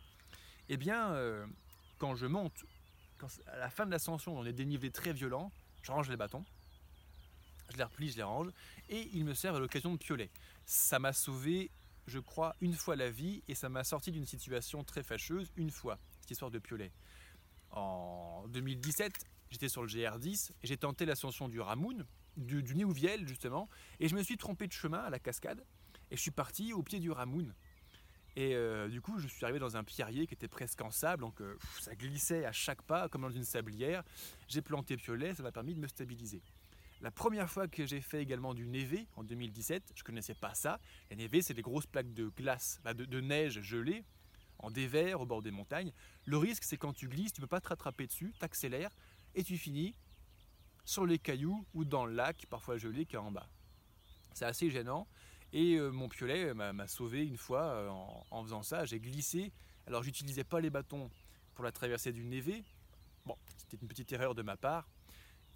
Eh 0.68 0.76
bien, 0.76 1.12
euh, 1.12 1.44
quand 1.98 2.14
je 2.14 2.26
monte, 2.26 2.64
à 3.48 3.58
la 3.58 3.70
fin 3.70 3.86
de 3.86 3.90
l'ascension, 3.90 4.34
dans 4.34 4.44
des 4.44 4.52
dénivelés 4.52 4.92
très 4.92 5.12
violents, 5.12 5.50
je 5.82 5.90
range 5.90 6.08
les 6.08 6.16
bâtons, 6.16 6.44
je 7.72 7.76
les 7.76 7.84
replie, 7.84 8.10
je 8.10 8.16
les 8.16 8.22
range, 8.22 8.50
et 8.88 9.08
ils 9.12 9.24
me 9.24 9.34
servent 9.34 9.56
à 9.56 9.60
l'occasion 9.60 9.92
de 9.92 9.98
piolet. 9.98 10.30
Ça 10.64 10.98
m'a 10.98 11.12
sauvé, 11.12 11.70
je 12.06 12.18
crois, 12.18 12.54
une 12.60 12.74
fois 12.74 12.96
la 12.96 13.10
vie, 13.10 13.42
et 13.48 13.54
ça 13.54 13.68
m'a 13.68 13.84
sorti 13.84 14.12
d'une 14.12 14.26
situation 14.26 14.84
très 14.84 15.02
fâcheuse 15.02 15.50
une 15.56 15.70
fois, 15.70 15.98
cette 16.20 16.30
histoire 16.30 16.50
de 16.50 16.58
piolet. 16.58 16.92
En 17.70 18.46
2017, 18.48 19.26
j'étais 19.50 19.68
sur 19.68 19.82
le 19.82 19.88
GR10 19.88 20.50
et 20.62 20.66
j'ai 20.66 20.76
tenté 20.76 21.04
l'ascension 21.04 21.48
du 21.48 21.60
Ramoun, 21.60 22.06
du, 22.36 22.62
du 22.62 22.74
Néouviel 22.74 23.26
justement, 23.26 23.68
et 24.00 24.08
je 24.08 24.14
me 24.14 24.22
suis 24.22 24.36
trompé 24.36 24.66
de 24.66 24.72
chemin 24.72 25.00
à 25.00 25.10
la 25.10 25.18
cascade, 25.18 25.64
et 26.10 26.16
je 26.16 26.20
suis 26.20 26.30
parti 26.30 26.72
au 26.72 26.82
pied 26.82 27.00
du 27.00 27.10
Ramoun. 27.10 27.52
Et 28.36 28.54
euh, 28.54 28.88
du 28.88 29.00
coup, 29.00 29.18
je 29.18 29.26
suis 29.28 29.42
arrivé 29.44 29.58
dans 29.58 29.78
un 29.78 29.84
pierrier 29.84 30.26
qui 30.26 30.34
était 30.34 30.46
presque 30.46 30.82
en 30.82 30.90
sable, 30.90 31.22
donc 31.22 31.40
euh, 31.40 31.56
ça 31.80 31.94
glissait 31.94 32.44
à 32.44 32.52
chaque 32.52 32.82
pas 32.82 33.08
comme 33.08 33.22
dans 33.22 33.30
une 33.30 33.44
sablière. 33.44 34.04
J'ai 34.46 34.60
planté 34.60 34.98
piolet, 34.98 35.34
ça 35.34 35.42
m'a 35.42 35.52
permis 35.52 35.74
de 35.74 35.80
me 35.80 35.88
stabiliser. 35.88 36.42
La 37.02 37.10
première 37.10 37.50
fois 37.50 37.68
que 37.68 37.84
j'ai 37.84 38.00
fait 38.00 38.22
également 38.22 38.54
du 38.54 38.66
névé 38.66 39.06
en 39.16 39.22
2017, 39.22 39.92
je 39.94 40.00
ne 40.00 40.04
connaissais 40.04 40.34
pas 40.34 40.54
ça. 40.54 40.80
Les 41.10 41.16
névés, 41.16 41.42
c'est 41.42 41.52
des 41.52 41.62
grosses 41.62 41.86
plaques 41.86 42.14
de 42.14 42.28
glace, 42.28 42.80
bah, 42.84 42.94
de, 42.94 43.20
neige 43.20 43.60
gelée, 43.60 44.02
en 44.58 44.70
dévers 44.70 45.20
au 45.20 45.26
bord 45.26 45.42
des 45.42 45.50
montagnes. 45.50 45.92
Le 46.24 46.38
risque, 46.38 46.64
c'est 46.64 46.78
quand 46.78 46.94
tu 46.94 47.08
glisses, 47.08 47.34
tu 47.34 47.40
ne 47.40 47.44
peux 47.44 47.50
pas 47.50 47.60
te 47.60 47.68
rattraper 47.68 48.06
dessus, 48.06 48.32
tu 48.38 48.44
accélères 48.44 48.96
et 49.34 49.44
tu 49.44 49.58
finis 49.58 49.94
sur 50.86 51.04
les 51.04 51.18
cailloux 51.18 51.66
ou 51.74 51.84
dans 51.84 52.06
le 52.06 52.14
lac, 52.14 52.46
parfois 52.48 52.78
gelé, 52.78 53.04
qui 53.04 53.16
est 53.16 53.18
en 53.18 53.30
bas. 53.30 53.48
C'est 54.32 54.46
assez 54.46 54.70
gênant. 54.70 55.06
Et 55.52 55.74
euh, 55.74 55.90
mon 55.90 56.08
piolet 56.08 56.54
m'a 56.54 56.88
sauvé 56.88 57.26
une 57.26 57.36
fois 57.36 57.62
euh, 57.62 57.88
en, 58.30 58.42
faisant 58.42 58.62
ça. 58.62 58.84
J'ai 58.86 59.00
glissé. 59.00 59.52
Alors 59.86 60.02
j'utilisais 60.02 60.44
pas 60.44 60.60
les 60.60 60.70
bâtons 60.70 61.10
pour 61.54 61.64
la 61.64 61.72
traversée 61.72 62.12
du 62.12 62.24
névé. 62.24 62.64
Bon, 63.26 63.36
c'était 63.56 63.76
une 63.80 63.88
petite 63.88 64.12
erreur 64.12 64.34
de 64.34 64.42
ma 64.42 64.56
part. 64.56 64.88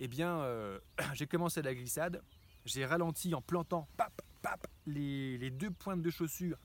Eh 0.00 0.08
bien, 0.08 0.40
euh, 0.40 0.80
j'ai 1.14 1.26
commencé 1.26 1.62
la 1.62 1.74
glissade. 1.74 2.22
J'ai 2.64 2.84
ralenti 2.84 3.34
en 3.34 3.42
plantant 3.42 3.86
pap, 3.96 4.20
pap, 4.42 4.66
les, 4.86 5.50
deux 5.50 5.70
pointes 5.70 6.02
de 6.02 6.10
chaussures, 6.10 6.58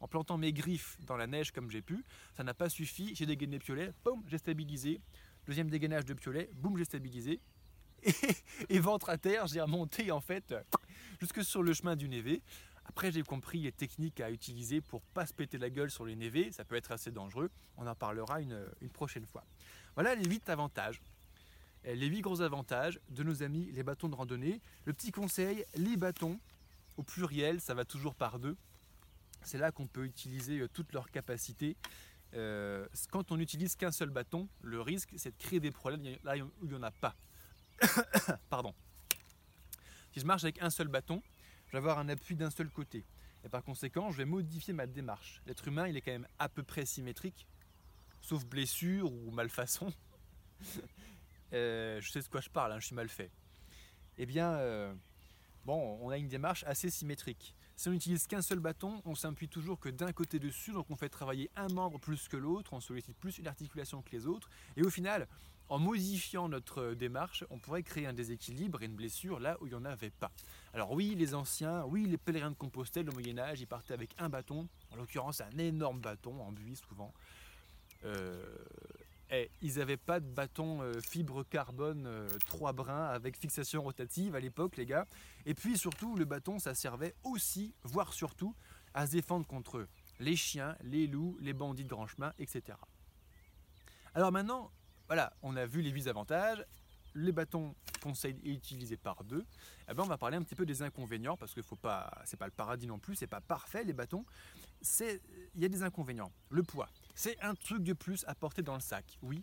en 0.00 0.08
plantant 0.08 0.38
mes 0.38 0.52
griffes 0.52 0.98
dans 1.06 1.16
la 1.16 1.26
neige 1.26 1.52
comme 1.52 1.70
j'ai 1.70 1.82
pu. 1.82 2.04
Ça 2.36 2.44
n'a 2.44 2.54
pas 2.54 2.68
suffi. 2.68 3.14
J'ai 3.14 3.26
dégainé 3.26 3.56
le 3.56 3.62
piolet. 3.62 3.92
Boum, 4.04 4.22
j'ai 4.28 4.38
stabilisé. 4.38 5.00
Deuxième 5.46 5.70
dégainage 5.70 6.04
de 6.04 6.14
piolet. 6.14 6.50
Boum, 6.54 6.76
j'ai 6.76 6.84
stabilisé. 6.84 7.40
Et, 8.68 8.78
ventre 8.78 9.08
à 9.10 9.16
terre, 9.16 9.46
j'ai 9.46 9.60
remonté 9.60 10.10
en 10.10 10.20
fait 10.20 10.54
jusque 11.20 11.44
sur 11.44 11.62
le 11.62 11.72
chemin 11.72 11.96
du 11.96 12.08
névé. 12.08 12.42
Après, 12.84 13.12
j'ai 13.12 13.22
compris 13.22 13.60
les 13.60 13.72
techniques 13.72 14.20
à 14.20 14.30
utiliser 14.30 14.80
pour 14.80 15.02
pas 15.02 15.24
se 15.24 15.32
péter 15.32 15.56
la 15.56 15.70
gueule 15.70 15.90
sur 15.90 16.04
les 16.04 16.16
névés. 16.16 16.50
Ça 16.52 16.64
peut 16.64 16.74
être 16.74 16.92
assez 16.92 17.10
dangereux. 17.10 17.50
On 17.76 17.86
en 17.86 17.94
parlera 17.94 18.40
une, 18.40 18.66
prochaine 18.92 19.24
fois. 19.24 19.44
Voilà 19.94 20.14
les 20.14 20.28
8 20.28 20.50
avantages. 20.50 21.00
Les 21.84 22.06
8 22.06 22.20
gros 22.20 22.40
avantages 22.42 23.00
de 23.08 23.22
nos 23.22 23.42
amis 23.42 23.70
les 23.72 23.82
bâtons 23.82 24.08
de 24.08 24.14
randonnée. 24.14 24.60
Le 24.84 24.92
petit 24.92 25.10
conseil, 25.10 25.64
les 25.74 25.96
bâtons, 25.96 26.38
au 26.96 27.02
pluriel, 27.02 27.60
ça 27.60 27.74
va 27.74 27.84
toujours 27.84 28.14
par 28.14 28.38
deux. 28.38 28.56
C'est 29.42 29.58
là 29.58 29.72
qu'on 29.72 29.86
peut 29.86 30.04
utiliser 30.04 30.60
euh, 30.60 30.68
toutes 30.68 30.92
leurs 30.92 31.10
capacités. 31.10 31.76
Euh, 32.34 32.86
quand 33.10 33.32
on 33.32 33.36
n'utilise 33.36 33.74
qu'un 33.76 33.90
seul 33.90 34.10
bâton, 34.10 34.48
le 34.62 34.80
risque 34.80 35.12
c'est 35.16 35.32
de 35.32 35.42
créer 35.42 35.60
des 35.60 35.72
problèmes 35.72 36.16
là 36.22 36.36
où 36.36 36.50
il 36.62 36.68
n'y 36.68 36.74
en 36.74 36.82
a 36.82 36.92
pas. 36.92 37.16
Pardon. 38.50 38.74
Si 40.12 40.20
je 40.20 40.26
marche 40.26 40.44
avec 40.44 40.62
un 40.62 40.70
seul 40.70 40.88
bâton, 40.88 41.22
je 41.66 41.72
vais 41.72 41.78
avoir 41.78 41.98
un 41.98 42.08
appui 42.08 42.36
d'un 42.36 42.50
seul 42.50 42.70
côté. 42.70 43.04
Et 43.44 43.48
par 43.48 43.64
conséquent, 43.64 44.12
je 44.12 44.18
vais 44.18 44.24
modifier 44.24 44.72
ma 44.72 44.86
démarche. 44.86 45.42
L'être 45.46 45.66
humain, 45.66 45.88
il 45.88 45.96
est 45.96 46.00
quand 46.00 46.12
même 46.12 46.28
à 46.38 46.48
peu 46.48 46.62
près 46.62 46.86
symétrique, 46.86 47.46
sauf 48.20 48.44
blessure 48.44 49.12
ou 49.12 49.30
malfaçon. 49.30 49.92
Euh, 51.52 52.00
je 52.00 52.10
sais 52.10 52.20
de 52.20 52.28
quoi 52.28 52.40
je 52.40 52.50
parle, 52.50 52.72
hein, 52.72 52.80
je 52.80 52.86
suis 52.86 52.94
mal 52.94 53.08
fait. 53.08 53.30
Eh 54.18 54.26
bien, 54.26 54.52
euh, 54.54 54.94
bon, 55.64 55.98
on 56.00 56.10
a 56.10 56.18
une 56.18 56.28
démarche 56.28 56.64
assez 56.64 56.90
symétrique. 56.90 57.54
Si 57.76 57.88
on 57.88 57.92
n'utilise 57.92 58.26
qu'un 58.26 58.42
seul 58.42 58.60
bâton, 58.60 59.02
on 59.04 59.14
s'appuie 59.14 59.48
toujours 59.48 59.80
que 59.80 59.88
d'un 59.88 60.12
côté 60.12 60.38
dessus, 60.38 60.72
donc 60.72 60.90
on 60.90 60.96
fait 60.96 61.08
travailler 61.08 61.50
un 61.56 61.68
membre 61.68 61.98
plus 61.98 62.28
que 62.28 62.36
l'autre, 62.36 62.72
on 62.74 62.80
sollicite 62.80 63.16
plus 63.16 63.38
une 63.38 63.48
articulation 63.48 64.02
que 64.02 64.10
les 64.12 64.26
autres, 64.26 64.48
et 64.76 64.82
au 64.82 64.90
final, 64.90 65.26
en 65.68 65.78
modifiant 65.78 66.48
notre 66.48 66.92
démarche, 66.92 67.44
on 67.48 67.58
pourrait 67.58 67.82
créer 67.82 68.06
un 68.06 68.12
déséquilibre 68.12 68.82
et 68.82 68.86
une 68.86 68.94
blessure 68.94 69.40
là 69.40 69.56
où 69.60 69.66
il 69.66 69.70
n'y 69.70 69.74
en 69.74 69.84
avait 69.86 70.10
pas. 70.10 70.30
Alors 70.74 70.92
oui, 70.92 71.14
les 71.14 71.34
anciens, 71.34 71.84
oui, 71.86 72.06
les 72.06 72.18
pèlerins 72.18 72.50
de 72.50 72.56
Compostelle 72.56 73.08
au 73.08 73.12
Moyen 73.12 73.38
Âge, 73.38 73.60
ils 73.60 73.66
partaient 73.66 73.94
avec 73.94 74.10
un 74.18 74.28
bâton, 74.28 74.68
en 74.90 74.96
l'occurrence 74.96 75.40
un 75.40 75.58
énorme 75.58 76.00
bâton 76.00 76.40
en 76.42 76.52
buis 76.52 76.76
souvent. 76.76 77.14
Euh, 78.04 78.44
et 79.32 79.50
ils 79.62 79.76
n'avaient 79.76 79.96
pas 79.96 80.20
de 80.20 80.26
bâton 80.26 80.82
euh, 80.82 81.00
fibre 81.00 81.42
carbone 81.42 82.06
euh, 82.06 82.28
trois 82.46 82.72
brins 82.72 83.06
avec 83.06 83.38
fixation 83.38 83.82
rotative 83.82 84.34
à 84.34 84.40
l'époque, 84.40 84.76
les 84.76 84.86
gars. 84.86 85.06
Et 85.46 85.54
puis 85.54 85.78
surtout, 85.78 86.16
le 86.16 86.26
bâton, 86.26 86.58
ça 86.58 86.74
servait 86.74 87.14
aussi, 87.24 87.74
voire 87.82 88.12
surtout, 88.12 88.54
à 88.92 89.06
se 89.06 89.12
défendre 89.12 89.46
contre 89.46 89.88
les 90.20 90.36
chiens, 90.36 90.76
les 90.82 91.06
loups, 91.06 91.38
les 91.40 91.54
bandits 91.54 91.84
de 91.84 91.88
grand 91.88 92.06
chemin, 92.06 92.32
etc. 92.38 92.76
Alors 94.14 94.30
maintenant, 94.30 94.70
voilà, 95.06 95.32
on 95.42 95.56
a 95.56 95.64
vu 95.64 95.80
les 95.80 95.90
huit 95.90 96.08
avantages, 96.08 96.62
les 97.14 97.32
bâtons 97.32 97.74
conseillent 98.02 98.40
et 98.44 98.52
utilisés 98.52 98.96
par 98.96 99.24
deux. 99.24 99.44
Eh 99.88 99.94
ben, 99.94 100.02
on 100.02 100.06
va 100.06 100.18
parler 100.18 100.36
un 100.36 100.42
petit 100.42 100.54
peu 100.54 100.66
des 100.66 100.82
inconvénients 100.82 101.36
parce 101.36 101.54
que 101.54 101.62
faut 101.62 101.76
pas, 101.76 102.10
c'est 102.24 102.36
pas 102.36 102.46
le 102.46 102.52
paradis 102.52 102.86
non 102.86 102.98
plus, 102.98 103.14
c'est 103.14 103.26
pas 103.26 103.40
parfait 103.40 103.84
les 103.84 103.92
bâtons. 103.92 104.24
C'est, 104.82 105.22
il 105.54 105.62
y 105.62 105.64
a 105.64 105.68
des 105.68 105.82
inconvénients. 105.82 106.32
Le 106.50 106.62
poids, 106.62 106.88
c'est 107.14 107.40
un 107.40 107.54
truc 107.54 107.82
de 107.82 107.92
plus 107.92 108.24
à 108.26 108.34
porter 108.34 108.62
dans 108.62 108.74
le 108.74 108.80
sac. 108.80 109.18
Oui, 109.22 109.42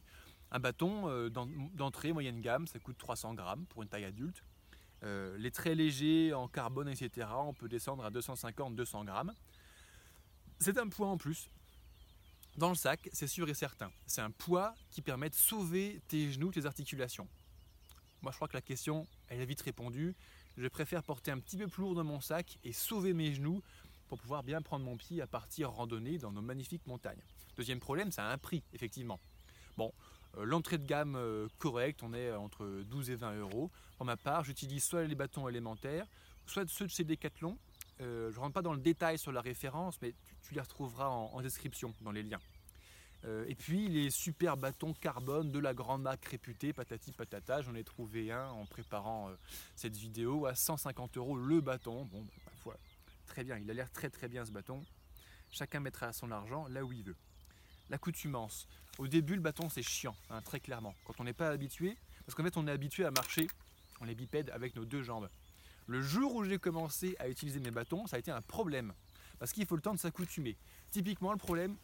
un 0.52 0.60
bâton 0.60 1.10
euh, 1.10 1.30
d'entrée 1.30 2.14
moyenne 2.14 2.42
gamme, 2.42 2.68
ça 2.68 2.80
coûte 2.80 2.98
300 2.98 3.34
grammes 3.36 3.66
pour 3.68 3.84
une 3.84 3.90
taille 3.90 4.06
adulte. 4.06 4.44
Euh, 5.04 5.38
les 5.38 5.52
très 5.52 5.76
légers 5.76 6.34
en 6.34 6.48
carbone, 6.48 6.90
etc., 6.90 7.28
on 7.36 7.54
peut 7.54 7.70
descendre 7.70 8.04
à 8.04 8.12
250-200 8.12 9.06
grammes. 9.06 9.34
C'est 10.60 10.78
un 10.78 10.90
poids 10.90 11.08
en 11.08 11.18
plus 11.18 11.50
dans 12.58 12.70
le 12.70 12.76
sac, 12.76 13.10
c'est 13.14 13.28
sûr 13.28 13.48
et 13.48 13.54
certain. 13.54 13.90
C'est 14.06 14.22
un 14.22 14.32
poids 14.32 14.76
qui 14.92 15.02
permet 15.02 15.30
de 15.30 15.36
sauver 15.36 16.02
tes 16.10 16.30
genoux, 16.32 16.52
tes 16.52 16.66
articulations. 16.66 17.28
Moi, 18.22 18.32
je 18.32 18.38
crois 18.38 18.50
que 18.50 18.58
la 18.58 18.62
question, 18.62 19.08
elle 19.30 19.40
est 19.40 19.46
vite 19.46 19.62
répondue. 19.62 20.14
Je 20.58 20.68
préfère 20.68 21.02
porter 21.04 21.32
un 21.32 21.40
petit 21.40 21.56
peu 21.56 21.68
plus 21.68 21.84
lourd 21.84 21.96
dans 21.96 22.04
mon 22.04 22.20
sac 22.20 22.60
et 22.66 22.74
sauver 22.74 23.14
mes 23.14 23.34
genoux 23.34 23.62
pour 24.10 24.20
pouvoir 24.20 24.44
bien 24.44 24.62
prendre 24.62 24.84
mon 24.84 24.98
pied 24.98 25.22
à 25.22 25.28
partir 25.28 25.72
randonner 25.72 26.18
dans 26.18 26.32
nos 26.32 26.42
magnifiques 26.42 26.86
montagnes. 26.88 27.22
Deuxième 27.56 27.80
problème, 27.80 28.12
ça 28.12 28.26
a 28.26 28.34
un 28.34 28.38
prix, 28.38 28.64
effectivement. 28.74 29.20
Bon, 29.78 29.94
euh, 30.38 30.46
l'entrée 30.46 30.78
de 30.78 30.86
gamme 30.86 31.16
euh, 31.16 31.48
correcte, 31.60 32.04
on 32.04 32.14
est 32.14 32.32
entre 32.34 32.84
12 32.90 33.12
et 33.12 33.16
20 33.16 33.40
euros. 33.40 33.72
Pour 33.98 34.06
ma 34.06 34.18
part, 34.18 34.44
j'utilise 34.44 34.84
soit 34.84 35.04
les 35.04 35.16
bâtons 35.16 35.48
élémentaires, 35.48 36.06
soit 36.46 36.68
ceux 36.68 36.86
de 36.86 36.92
chez 36.92 37.04
Decathlon, 37.04 37.58
euh, 38.02 38.32
je 38.32 38.36
ne 38.36 38.40
rentre 38.40 38.54
pas 38.54 38.62
dans 38.62 38.74
le 38.74 38.80
détail 38.80 39.18
sur 39.18 39.32
la 39.32 39.42
référence, 39.42 40.02
mais 40.02 40.14
tu, 40.42 40.54
les 40.54 40.62
retrouveras 40.62 41.08
en, 41.08 41.42
description 41.42 41.94
dans 42.02 42.12
les 42.12 42.24
liens. 42.24 42.40
Et 43.48 43.56
puis 43.56 43.90
les 43.90 44.10
super 44.12 44.56
bâtons 44.56 44.94
carbone 44.94 45.52
de 45.52 45.60
la 45.60 45.74
grande 45.74 46.04
marque 46.04 46.24
réputée, 46.24 46.72
patati 46.72 47.12
patata, 47.12 47.62
j'en 47.62 47.76
ai 47.76 47.84
trouvé 47.84 48.32
un 48.32 48.48
en 48.48 48.66
préparant 48.66 49.30
cette 49.76 49.98
vidéo 49.98 50.46
à 50.46 50.56
150 50.56 51.18
euros 51.18 51.36
le 51.36 51.60
bâton. 51.60 52.06
Bon, 52.06 52.26
très 53.30 53.46
bien, 53.46 53.58
il 53.58 53.70
a 53.72 53.74
l'air 53.74 53.90
très 53.92 54.10
très 54.10 54.28
bien 54.28 54.46
ce 54.46 54.52
bâton. 54.52 54.84
Chacun 55.52 55.80
mettra 55.80 56.12
son 56.12 56.32
argent 56.32 56.68
là 56.68 56.84
où 56.84 56.92
il 56.92 57.04
veut. 57.04 57.16
L'accoutumance. 57.90 58.68
Au 58.98 59.08
début, 59.08 59.36
le 59.36 59.42
bâton 59.42 59.70
c'est 59.70 59.84
chiant, 59.84 60.16
hein, 60.30 60.42
très 60.42 60.60
clairement. 60.60 60.94
Quand 61.06 61.20
on 61.20 61.24
n'est 61.24 61.34
pas 61.34 61.50
habitué, 61.50 61.98
parce 62.26 62.36
qu'en 62.36 62.44
fait 62.44 62.58
on 62.58 62.68
est 62.68 62.72
habitué 62.72 63.06
à 63.06 63.12
marcher, 63.12 63.48
on 64.02 64.08
est 64.08 64.16
bipède 64.16 64.50
avec 64.50 64.76
nos 64.76 64.86
deux 64.86 65.04
jambes. 65.04 65.30
Le 65.88 66.02
jour 66.02 66.36
où 66.36 66.44
j'ai 66.44 66.60
commencé 66.60 67.16
à 67.20 67.30
utiliser 67.30 67.60
mes 67.60 67.72
bâtons, 67.72 68.06
ça 68.06 68.18
a 68.18 68.20
été 68.20 68.32
un 68.32 68.42
problème. 68.42 68.94
Parce 69.40 69.54
qu'il 69.54 69.66
faut 69.66 69.76
le 69.76 69.82
temps 69.82 69.94
de 69.94 70.00
s'accoutumer. 70.00 70.58
Typiquement, 70.92 71.32
le 71.32 71.38
problème, 71.38 71.78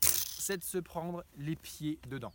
c'est 0.00 0.58
de 0.58 0.62
se 0.62 0.78
prendre 0.78 1.24
les 1.36 1.56
pieds 1.56 1.98
dedans. 2.08 2.32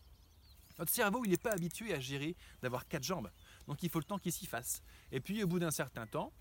Notre 0.80 0.92
cerveau, 0.92 1.24
il 1.26 1.32
n'est 1.32 1.38
pas 1.38 1.52
habitué 1.52 1.94
à 1.94 2.00
gérer 2.00 2.36
d'avoir 2.62 2.88
quatre 2.88 3.04
jambes. 3.04 3.30
Donc 3.68 3.84
il 3.84 3.90
faut 3.90 4.00
le 4.00 4.06
temps 4.06 4.18
qu'il 4.18 4.32
s'y 4.32 4.46
fasse. 4.46 4.82
Et 5.12 5.20
puis 5.20 5.44
au 5.44 5.48
bout 5.48 5.60
d'un 5.60 5.72
certain 5.72 6.08
temps, 6.08 6.34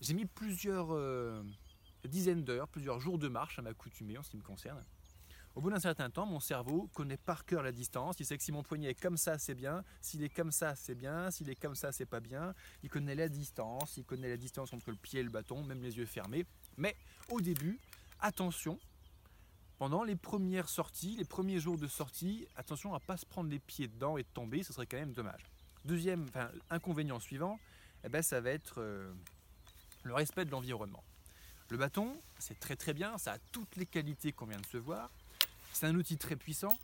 j'ai 0.00 0.14
mis 0.14 0.26
plusieurs 0.26 0.94
euh, 0.94 1.42
dizaines 2.04 2.44
d'heures, 2.44 2.68
plusieurs 2.68 3.00
jours 3.00 3.18
de 3.18 3.28
marche 3.28 3.58
à 3.58 3.62
m'accoutumer 3.62 4.18
en 4.18 4.22
ce 4.22 4.30
qui 4.30 4.36
me 4.36 4.42
concerne. 4.42 4.84
Au 5.54 5.60
bout 5.60 5.70
d'un 5.70 5.80
certain 5.80 6.08
temps, 6.08 6.24
mon 6.24 6.38
cerveau 6.38 6.88
connaît 6.94 7.16
par 7.16 7.44
cœur 7.44 7.64
la 7.64 7.72
distance. 7.72 8.20
Il 8.20 8.26
sait 8.26 8.38
que 8.38 8.44
si 8.44 8.52
mon 8.52 8.62
poignet 8.62 8.90
est 8.90 9.00
comme 9.00 9.16
ça, 9.16 9.38
c'est 9.38 9.56
bien. 9.56 9.82
S'il 10.00 10.22
est 10.22 10.28
comme 10.28 10.52
ça, 10.52 10.76
c'est 10.76 10.94
bien. 10.94 11.32
S'il 11.32 11.50
est 11.50 11.56
comme 11.56 11.74
ça, 11.74 11.90
c'est 11.90 12.06
pas 12.06 12.20
bien. 12.20 12.54
Il 12.84 12.90
connaît 12.90 13.16
la 13.16 13.28
distance. 13.28 13.96
Il 13.96 14.04
connaît 14.04 14.28
la 14.28 14.36
distance 14.36 14.72
entre 14.72 14.90
le 14.90 14.96
pied 14.96 15.18
et 15.18 15.22
le 15.24 15.30
bâton, 15.30 15.64
même 15.64 15.82
les 15.82 15.96
yeux 15.96 16.06
fermés. 16.06 16.46
Mais 16.76 16.94
au 17.30 17.40
début, 17.40 17.80
attention. 18.20 18.78
Pendant 19.78 20.04
les 20.04 20.16
premières 20.16 20.68
sorties, 20.68 21.16
les 21.16 21.24
premiers 21.24 21.58
jours 21.58 21.76
de 21.76 21.88
sortie, 21.88 22.46
attention 22.54 22.94
à 22.94 22.98
ne 22.98 23.04
pas 23.04 23.16
se 23.16 23.26
prendre 23.26 23.50
les 23.50 23.60
pieds 23.60 23.88
dedans 23.88 24.16
et 24.16 24.24
tomber, 24.24 24.62
ce 24.62 24.72
serait 24.72 24.86
quand 24.86 24.96
même 24.96 25.12
dommage. 25.12 25.42
Deuxième 25.84 26.26
inconvénient 26.70 27.18
suivant, 27.20 27.58
eh 28.04 28.08
ben, 28.08 28.22
ça 28.22 28.40
va 28.40 28.50
être 28.50 28.80
euh, 28.80 29.12
le 30.08 30.14
respect 30.14 30.44
de 30.44 30.50
l'environnement. 30.50 31.04
Le 31.68 31.76
bâton, 31.76 32.16
c'est 32.38 32.58
très 32.58 32.76
très 32.76 32.94
bien, 32.94 33.18
ça 33.18 33.34
a 33.34 33.38
toutes 33.52 33.76
les 33.76 33.86
qualités 33.86 34.32
qu'on 34.32 34.46
vient 34.46 34.58
de 34.58 34.66
se 34.66 34.78
voir. 34.78 35.10
C'est 35.72 35.86
un 35.86 35.94
outil 35.94 36.16
très 36.16 36.34
puissant 36.34 36.76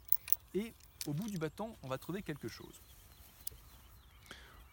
et 0.55 0.75
au 1.07 1.15
bout 1.15 1.29
du 1.29 1.39
bâton, 1.39 1.75
on 1.83 1.89
va 1.89 1.99
trouver 1.99 2.23
quelque 2.23 2.49
chose. 2.49 2.81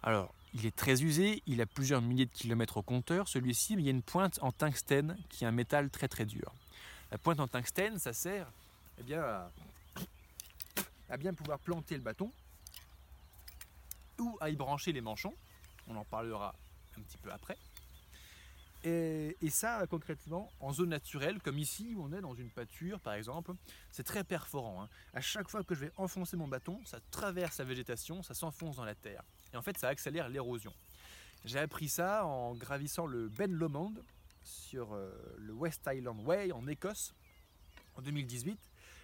Alors, 0.04 0.34
il 0.54 0.66
est 0.66 0.76
très 0.76 1.02
usé, 1.02 1.42
il 1.48 1.62
a 1.62 1.66
plusieurs 1.66 2.02
milliers 2.02 2.26
de 2.26 2.34
kilomètres 2.34 2.78
au 2.78 2.82
compteur, 2.82 3.30
celui-ci, 3.30 3.74
il 3.74 3.82
y 3.82 3.88
a 3.88 3.92
une 3.92 4.02
pointe 4.02 4.38
en 4.42 4.52
tungstène 4.52 5.18
qui 5.30 5.46
est 5.46 5.48
un 5.48 5.52
métal 5.52 5.90
très 5.90 6.10
très 6.10 6.26
dur. 6.26 6.54
La 7.10 7.18
pointe 7.18 7.40
en 7.40 7.48
tungstène, 7.48 8.00
ça 8.00 8.12
sert 8.12 8.52
eh 9.00 9.04
bien, 9.04 9.24
à, 11.10 11.18
bien 11.18 11.34
pouvoir 11.34 11.60
planter 11.60 11.96
le 11.96 12.02
bâton 12.02 12.32
ou 14.20 14.38
à 14.42 14.50
y 14.50 14.56
brancher 14.58 14.92
les 14.92 15.02
manchons. 15.02 15.34
On 15.88 15.96
en 15.96 16.04
parlera 16.04 16.54
un 16.98 17.02
petit 17.02 17.18
peu 17.18 17.32
après. 17.32 17.58
Et, 18.84 19.36
ça, 19.50 19.86
concrètement, 19.88 20.52
en 20.60 20.74
zone 20.74 20.90
naturelle, 20.90 21.40
comme 21.42 21.60
ici 21.60 21.94
où 21.96 22.04
on 22.04 22.14
est 22.14 22.22
dans 22.22 22.34
une 22.34 22.50
pâture 22.50 23.00
par 23.00 23.14
exemple, 23.14 23.54
c'est 23.92 24.04
très 24.04 24.24
perforant. 24.24 24.84
Hein. 24.84 24.90
À 25.14 25.22
chaque 25.22 25.50
fois 25.50 25.64
que 25.64 25.76
je 25.76 25.82
vais 25.82 25.92
enfoncer 25.98 26.36
mon 26.36 26.48
bâton, 26.48 26.80
ça 26.86 27.00
traverse 27.12 27.60
la 27.60 27.66
végétation, 27.66 28.24
ça 28.24 28.34
s'enfonce 28.34 28.78
dans 28.78 28.86
la 28.86 28.96
terre. 28.96 29.24
Et 29.54 29.58
en 29.58 29.62
fait, 29.62 29.78
ça 29.78 29.90
accélère 29.90 30.30
l'érosion. 30.30 30.74
J'ai 31.46 31.60
appris 31.60 31.90
ça 31.90 32.26
en 32.26 32.56
gravissant 32.56 33.06
le 33.06 33.28
Ben 33.30 33.52
Lomond 33.52 33.94
sur 34.44 34.94
euh, 34.94 35.12
le 35.38 35.54
West 35.54 35.88
Island 35.92 36.20
Way 36.26 36.52
en 36.52 36.68
Écosse 36.68 37.14
en 37.96 38.02
2018. 38.02 38.60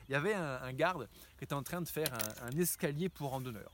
Il 0.09 0.13
y 0.13 0.15
avait 0.15 0.33
un, 0.33 0.71
garde 0.71 1.09
qui 1.37 1.43
était 1.43 1.53
en 1.53 1.63
train 1.63 1.81
de 1.81 1.87
faire 1.87 2.07
un, 2.41 2.57
escalier 2.57 3.09
pour 3.09 3.31
randonneurs. 3.31 3.71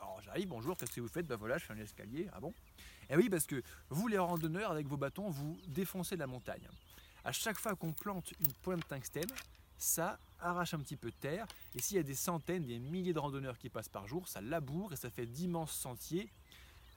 Alors 0.00 0.20
j'arrive, 0.22 0.48
bonjour, 0.48 0.76
qu'est-ce 0.76 0.90
que 0.90 1.00
vous 1.00 1.08
faites? 1.08 1.26
Ben 1.26 1.36
voilà, 1.36 1.58
je 1.58 1.64
fais 1.64 1.74
un 1.74 1.78
escalier. 1.78 2.28
Ah 2.32 2.40
bon? 2.40 2.52
Eh 3.10 3.16
oui, 3.16 3.28
parce 3.28 3.46
que 3.46 3.60
vous, 3.88 4.06
les 4.06 4.18
randonneurs, 4.18 4.70
avec 4.70 4.86
vos 4.86 4.96
bâtons, 4.96 5.30
vous 5.30 5.58
défoncez 5.66 6.16
la 6.16 6.28
montagne. 6.28 6.66
À 7.24 7.32
chaque 7.32 7.58
fois 7.58 7.74
qu'on 7.74 7.92
plante 7.92 8.32
une 8.40 8.52
pointe 8.62 8.80
de 8.80 8.84
tungstène, 8.84 9.30
ça 9.76 10.18
arrache 10.38 10.74
un 10.74 10.78
petit 10.78 10.96
peu 10.96 11.10
de 11.10 11.16
terre. 11.16 11.46
Et 11.74 11.80
s'il 11.80 11.96
y 11.96 12.00
a 12.00 12.04
des 12.04 12.14
centaines, 12.14 12.64
des 12.64 12.78
milliers 12.78 13.12
de 13.12 13.18
randonneurs 13.18 13.58
qui 13.58 13.68
passent 13.68 13.88
par 13.88 14.06
jour, 14.06 14.28
ça 14.28 14.40
laboure 14.40 14.92
et 14.92 14.96
ça 14.96 15.10
fait 15.10 15.26
d'immenses 15.26 15.72
sentiers 15.72 16.30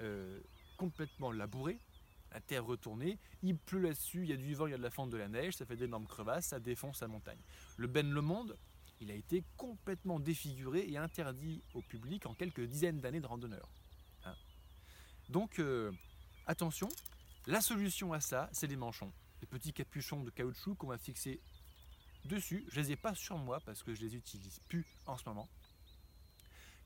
euh, 0.02 0.40
complètement 0.78 1.32
labourés, 1.32 1.80
la 2.32 2.42
terre 2.42 2.66
retournée. 2.66 3.18
Il 3.42 3.58
pleut 3.58 3.80
là-dessus, 3.80 4.24
il 4.24 4.30
y 4.30 4.34
a 4.34 4.38
du 4.38 4.54
vent, 4.54 4.68
il 4.68 4.72
y 4.72 4.76
a 4.76 4.78
de 4.78 4.84
la 4.84 4.92
fente 4.92 5.10
de 5.10 5.18
la 5.18 5.28
neige, 5.28 5.56
ça 5.56 5.66
fait 5.66 5.76
d'énormes 5.76 6.08
crevasses, 6.08 6.48
ça 6.48 6.60
défonce 6.60 7.02
la 7.02 7.08
montagne. 7.08 7.40
Le 7.78 7.88
Ben 7.88 8.10
Le 8.10 8.22
Monde, 8.22 8.56
il 9.02 9.10
a 9.10 9.16
été 9.16 9.44
complètement 9.58 10.20
défiguré 10.20 10.86
et 10.88 10.98
interdit 10.98 11.64
au 11.74 11.82
public 11.82 12.26
en 12.28 12.34
quelques 12.34 12.62
dizaines 12.66 13.00
d'années 13.00 13.22
de 13.22 13.28
randonneurs. 13.28 13.70
Donc 15.30 15.60
euh, 15.60 15.92
attention, 16.48 16.90
la 17.48 17.62
solution 17.62 18.14
à 18.14 18.20
ça, 18.20 18.50
c'est 18.52 18.68
les 18.68 18.76
manchons. 18.76 19.12
Les 19.42 19.48
petits 19.48 19.74
capuchons 19.74 20.24
de 20.24 20.30
caoutchouc 20.30 20.76
qu'on 20.76 20.88
va 20.88 20.98
fixer 20.98 21.42
dessus. 22.26 22.66
Je 22.72 22.80
les 22.80 22.92
ai 22.92 22.96
pas 22.96 23.14
sur 23.16 23.38
moi 23.38 23.60
parce 23.66 23.84
que 23.84 23.94
je 23.94 24.02
les 24.02 24.16
utilise 24.16 24.60
plus 24.68 24.86
en 25.06 25.18
ce 25.18 25.28
moment. 25.28 25.50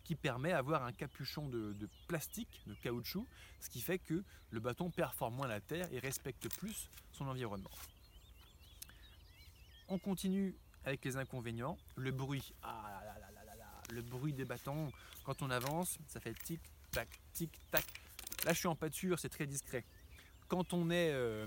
Qui 0.04 0.15
permet 0.15 0.52
d'avoir 0.52 0.84
un 0.84 0.93
capuchon 0.93 1.50
de, 1.50 1.89
plastique, 2.08 2.62
de 2.65 2.73
caoutchouc, 2.76 3.28
ce 3.60 3.69
qui 3.69 3.82
fait 3.82 4.00
que 4.00 4.23
le 4.52 4.60
bâton 4.60 4.89
performe 4.89 5.36
moins 5.36 5.47
la 5.47 5.60
terre 5.60 5.91
et 5.91 6.00
respecte 6.00 6.47
plus 6.58 6.89
son 7.12 7.28
environnement. 7.28 7.71
On 9.89 10.00
continue 10.00 10.56
avec 10.86 11.04
les 11.04 11.17
inconvénients. 11.17 11.78
Le 11.95 12.12
bruit. 12.12 12.54
Ah 12.63 13.04
le 13.91 14.02
bruit 14.02 14.34
des 14.34 14.45
bâtons. 14.45 14.91
Quand 15.23 15.41
on 15.41 15.50
avance, 15.50 15.97
ça 16.08 16.19
fait 16.19 16.34
tic 16.34 16.62
tac 16.91 17.10
tic 17.34 17.52
tac. 17.71 17.86
Là, 18.47 18.53
je 18.53 18.60
suis 18.60 18.67
en 18.69 18.77
pâture, 18.77 19.19
c'est 19.19 19.27
très 19.27 19.45
discret. 19.45 19.83
Quand 20.47 20.71
on 20.71 20.89
est 20.89 21.12
euh, 21.12 21.45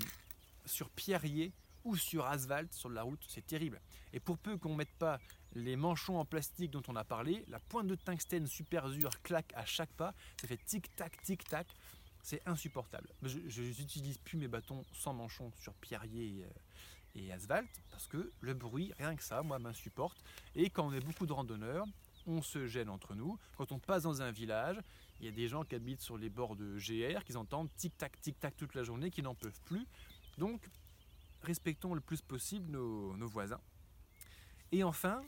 sur 0.66 0.90
pierrier, 0.90 1.50
ou 1.84 1.96
sur 1.96 2.26
asphalte 2.26 2.74
sur 2.74 2.90
la 2.90 3.02
route, 3.02 3.24
c'est 3.26 3.46
terrible. 3.46 3.80
Et 4.12 4.20
pour 4.20 4.36
peu 4.36 4.58
qu'on 4.58 4.72
ne 4.72 4.76
mette 4.76 4.92
pas 4.98 5.18
les 5.54 5.76
manchons 5.76 6.18
en 6.18 6.26
plastique 6.26 6.70
dont 6.70 6.82
on 6.88 6.96
a 6.96 7.04
parlé, 7.04 7.42
la 7.48 7.58
pointe 7.58 7.86
de 7.86 7.94
tungstène 7.94 8.46
super 8.46 8.90
dure 8.90 9.22
claque 9.22 9.50
à 9.56 9.64
chaque 9.64 9.88
pas, 9.92 10.12
ça 10.38 10.46
fait 10.46 10.58
tic-tac, 10.58 11.22
tic-tac, 11.22 11.66
c'est 12.22 12.46
insupportable. 12.46 13.08
Je 13.22 13.62
n'utilise 13.62 14.18
plus 14.18 14.36
mes 14.36 14.48
bâtons 14.48 14.84
sans 14.92 15.14
manchons 15.14 15.50
sur 15.58 15.72
pierrier 15.72 16.44
et, 17.14 17.22
et 17.22 17.32
asphalte 17.32 17.80
parce 17.90 18.08
que 18.08 18.30
le 18.42 18.52
bruit, 18.52 18.92
rien 18.98 19.16
que 19.16 19.22
ça, 19.22 19.40
moi, 19.42 19.58
m'insupporte. 19.58 20.22
Et 20.54 20.68
quand 20.68 20.86
on 20.86 20.92
est 20.92 21.00
beaucoup 21.00 21.24
de 21.24 21.32
randonneurs, 21.32 21.86
on 22.26 22.42
se 22.42 22.66
gêne 22.66 22.90
entre 22.90 23.14
nous. 23.14 23.38
Quand 23.56 23.72
on 23.72 23.78
passe 23.78 24.02
dans 24.02 24.20
un 24.20 24.30
village, 24.30 24.76
il 25.20 25.26
y 25.26 25.28
a 25.28 25.32
des 25.32 25.48
gens 25.48 25.64
qui 25.64 25.74
habitent 25.74 26.00
sur 26.00 26.16
les 26.16 26.30
bords 26.30 26.56
de 26.56 26.78
GR, 26.78 27.24
qui 27.24 27.36
entendent 27.36 27.68
tic-tac, 27.76 28.20
tic-tac 28.20 28.56
toute 28.56 28.74
la 28.74 28.82
journée, 28.82 29.10
qui 29.10 29.22
n'en 29.22 29.34
peuvent 29.34 29.60
plus. 29.66 29.86
Donc, 30.38 30.68
respectons 31.42 31.94
le 31.94 32.00
plus 32.00 32.22
possible 32.22 32.70
nos, 32.70 33.28
voisins. 33.28 33.60
Et 34.72 34.82
enfin, 34.82 35.22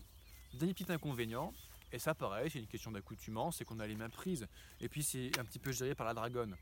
dernier 0.55 0.73
petit 0.73 0.91
inconvénient, 0.91 1.53
et 1.93 1.99
ça 1.99 2.15
pareil, 2.15 2.51
c'est 2.51 2.59
une 2.59 2.67
question 2.67 2.91
d'accoutumance, 2.91 3.59
c'est 3.59 3.65
qu'on 3.65 3.81
a 3.81 3.87
les 3.87 3.97
mains 3.97 4.09
prises, 4.09 4.47
et 4.81 4.89
puis 4.89 5.03
c'est 5.03 5.39
un 5.39 5.45
petit 5.45 5.59
peu 5.59 5.73
géré 5.73 5.95
par 5.95 6.07
la 6.07 6.15
dragonne. 6.15 6.57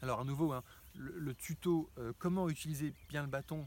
Alors 0.00 0.20
à 0.20 0.24
nouveau, 0.24 0.52
hein, 0.52 0.62
le, 0.94 1.34
tuto 1.34 1.90
euh, 1.98 2.12
comment 2.18 2.48
utiliser 2.48 2.94
bien 3.08 3.22
le 3.22 3.28
bâton, 3.28 3.66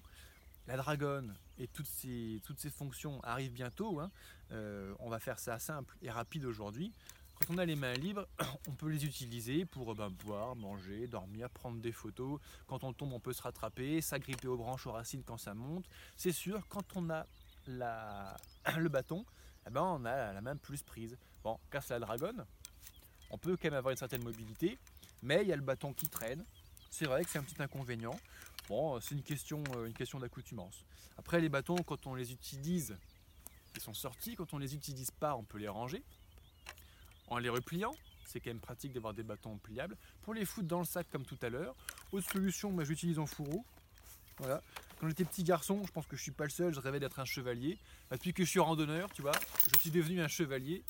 la 0.68 0.78
dragonne 0.78 1.36
et 1.58 1.68
toutes 1.68 1.88
ces 1.88 2.70
fonctions 2.70 3.22
arrivent 3.24 3.52
bientôt. 3.52 4.00
Hein. 4.00 4.12
Euh, 4.52 4.94
on 5.00 5.10
va 5.10 5.20
faire 5.20 5.40
ça 5.40 5.60
simple 5.60 5.98
et 6.02 6.10
rapide 6.10 6.46
aujourd'hui. 6.46 6.94
Quand 7.48 7.56
on 7.56 7.58
a 7.58 7.66
les 7.66 7.76
mains 7.76 7.94
libres, 7.94 8.28
on 8.68 8.72
peut 8.74 8.90
les 8.90 9.04
utiliser 9.04 9.66
pour 9.66 9.96
ben, 9.96 10.10
boire, 10.10 10.56
manger, 10.56 11.08
dormir, 11.08 11.50
prendre 11.50 11.82
des 11.82 11.92
photos. 11.92 12.40
Quand 12.68 12.84
on 12.84 12.94
tombe, 12.94 13.14
on 13.14 13.20
peut 13.20 13.34
se 13.34 13.42
rattraper, 13.42 14.00
s'agripper 14.02 14.48
aux 14.48 14.58
branches, 14.58 14.86
aux 14.86 14.92
racines 14.92 15.24
quand 15.24 15.38
ça 15.38 15.56
monte. 15.56 15.86
C'est 16.18 16.34
sûr, 16.34 16.68
quand 16.68 16.86
on 16.96 17.10
a 17.10 17.26
le 17.68 18.90
bâton, 18.90 19.26
eh 19.66 19.72
ben, 19.72 19.82
on 19.82 20.06
a 20.06 20.34
la 20.34 20.42
main 20.42 20.56
plus 20.56 20.84
prise. 20.84 21.18
Bon, 21.44 21.58
casse 21.72 21.90
la 21.90 22.00
dragonne, 22.00 22.46
on 23.32 23.38
peut 23.40 23.58
quand 23.58 23.70
même 23.70 23.76
avoir 23.76 23.92
une 23.92 23.98
certaine 23.98 24.24
mobilité, 24.24 24.78
mais 25.24 25.42
il 25.42 25.48
y 25.48 25.54
a 25.54 25.56
le 25.56 25.64
bâton 25.64 25.94
qui 25.94 26.08
traîne. 26.08 26.46
C'est 26.92 27.06
vrai 27.06 27.24
que 27.24 27.30
c'est 27.32 27.40
un 27.40 27.44
petit 27.44 27.62
inconvénient. 27.62 28.20
Bon, 28.68 29.00
c'est 29.00 29.16
une 29.16 29.24
question, 29.24 29.64
euh, 29.76 29.88
une 29.88 29.94
question 29.94 30.20
d'accoutumance. 30.20 30.86
Après, 31.18 31.42
les 31.42 31.50
bâtons, 31.50 31.78
quand 31.78 32.06
on 32.06 32.14
les 32.14 32.32
utilise, 32.32 32.96
ils 33.76 33.82
sont 33.82 33.96
sortis. 33.96 34.36
Quand 34.36 34.54
on 34.54 34.60
les 34.60 34.76
utilise 34.76 35.10
pas, 35.10 35.36
on 35.36 35.44
peut 35.44 35.58
les 35.58 35.70
ranger 35.70 36.04
en 37.32 37.39
les 37.39 37.50
repliant. 37.50 37.96
C'est 38.26 38.39
quand 38.39 38.52
même 38.52 38.60
pratique 38.60 38.94
d'avoir 38.94 39.13
des 39.13 39.24
bâtons 39.24 39.58
pliables. 39.58 39.98
Pour 40.22 40.34
les 40.34 40.46
foutre 40.46 40.67
dans 40.67 40.80
le 40.80 40.86
sac 40.86 41.08
comme 41.10 41.26
tout 41.26 41.39
à 41.41 41.50
l'heure. 41.50 41.76
Autre 42.12 42.30
solution, 42.30 42.72
moi 42.72 42.84
j'utilise 42.84 43.17
en 43.17 43.26
fourreau. 43.26 43.65
Voilà. 44.38 44.62
Quand 45.00 45.08
j'étais 45.08 45.26
petit 45.26 45.44
garçon, 45.44 45.82
je 45.86 45.91
pense 45.91 46.06
que 46.06 46.15
je 46.15 46.22
suis 46.22 46.32
pas 46.32 46.44
le 46.44 46.50
seul, 46.50 46.74
je 46.74 46.80
rêvais 46.80 47.00
d'être 47.00 47.20
un 47.20 47.26
chevalier. 47.26 47.78
Bah, 48.10 48.17
depuis 48.17 48.34
que 48.34 48.44
je 48.44 48.50
suis 48.50 48.60
randonneur, 48.60 49.12
tu 49.13 49.22
vois, 49.22 49.32
je 49.74 49.80
suis 49.80 49.91
devenu 49.91 50.22
un 50.22 50.28
chevalier. 50.28 50.84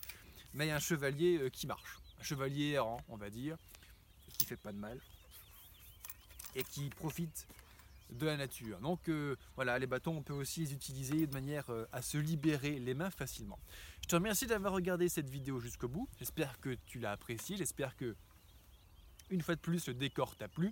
Mais 0.54 0.70
un 0.72 0.80
chevalier 0.80 1.38
euh, 1.38 1.50
qui 1.50 1.68
marche. 1.68 2.00
Un 2.20 2.24
chevalier 2.24 2.72
errant, 2.72 3.02
on 3.08 3.16
va 3.16 3.30
dire, 3.30 3.58
qui 4.38 4.46
fait 4.46 4.58
pas 4.58 4.72
de 4.72 4.78
mal. 4.78 5.00
Et 6.56 6.64
qui 6.64 6.90
profite 6.90 7.48
de 8.12 8.26
la 8.26 8.38
nature. 8.38 8.80
Donc 8.80 9.10
euh, 9.10 9.36
voilà, 9.56 9.80
les 9.80 9.88
bâtons, 9.88 10.18
on 10.18 10.22
peut 10.22 10.34
aussi 10.34 10.62
les 10.62 10.74
utiliser 10.74 11.28
de 11.28 11.34
manière 11.34 11.70
euh, 11.70 11.86
à 11.92 12.02
se 12.02 12.18
libérer 12.18 12.80
les 12.80 12.94
mains 12.94 13.10
facilement. 13.10 13.60
Je 14.02 14.08
te 14.08 14.16
remercie 14.16 14.48
d'avoir 14.48 14.74
regardé 14.74 15.10
cette 15.10 15.30
vidéo 15.30 15.60
jusqu'au 15.60 15.88
bout. 15.88 16.08
J'espère 16.20 16.60
que 16.60 16.76
tu 16.86 17.00
l'as 17.00 17.12
apprécié. 17.12 17.58
J'espère 17.58 17.96
que, 17.96 18.16
une 19.30 19.42
fois 19.42 19.56
de 19.56 19.62
plus, 19.62 19.88
le 19.88 19.94
décor 19.94 20.36
t'a 20.36 20.48
plu. 20.48 20.72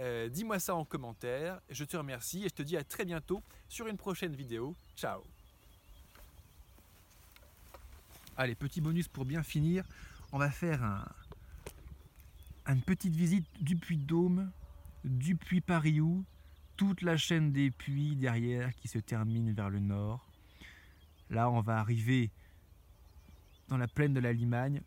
Euh, 0.00 0.28
dis-moi 0.28 0.58
ça 0.58 0.74
en 0.74 0.84
commentaire. 0.84 1.60
Je 1.70 1.84
te 1.84 1.96
remercie 1.96 2.44
et 2.44 2.48
je 2.48 2.54
te 2.54 2.62
dis 2.62 2.76
à 2.76 2.84
très 2.84 3.04
bientôt 3.04 3.42
sur 3.68 3.86
une 3.86 3.96
prochaine 3.96 4.34
vidéo. 4.34 4.74
Ciao 4.96 5.22
Allez, 8.36 8.56
petit 8.56 8.80
bonus 8.80 9.06
pour 9.06 9.24
bien 9.24 9.44
finir. 9.44 9.84
On 10.32 10.38
va 10.38 10.50
faire 10.50 10.82
un, 10.82 11.04
une 12.66 12.82
petite 12.82 13.14
visite 13.14 13.46
du 13.60 13.76
puits 13.76 13.96
de 13.96 14.04
Dôme, 14.04 14.50
du 15.04 15.36
puits 15.36 15.60
Pariou, 15.60 16.24
toute 16.76 17.02
la 17.02 17.16
chaîne 17.16 17.52
des 17.52 17.70
puits 17.70 18.16
derrière 18.16 18.74
qui 18.74 18.88
se 18.88 18.98
termine 18.98 19.52
vers 19.52 19.70
le 19.70 19.80
nord. 19.80 20.28
Là, 21.30 21.50
on 21.50 21.60
va 21.60 21.78
arriver 21.78 22.30
dans 23.68 23.76
la 23.76 23.88
plaine 23.88 24.14
de 24.14 24.20
la 24.20 24.32
Limagne 24.32 24.82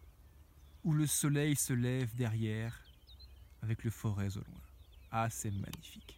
où 0.83 0.93
le 0.93 1.07
soleil 1.07 1.55
se 1.55 1.73
lève 1.73 2.15
derrière 2.15 2.79
avec 3.61 3.83
le 3.83 3.89
forêt 3.89 4.37
au 4.37 4.41
loin. 4.41 4.61
Ah, 5.11 5.29
c'est 5.29 5.51
magnifique. 5.51 6.16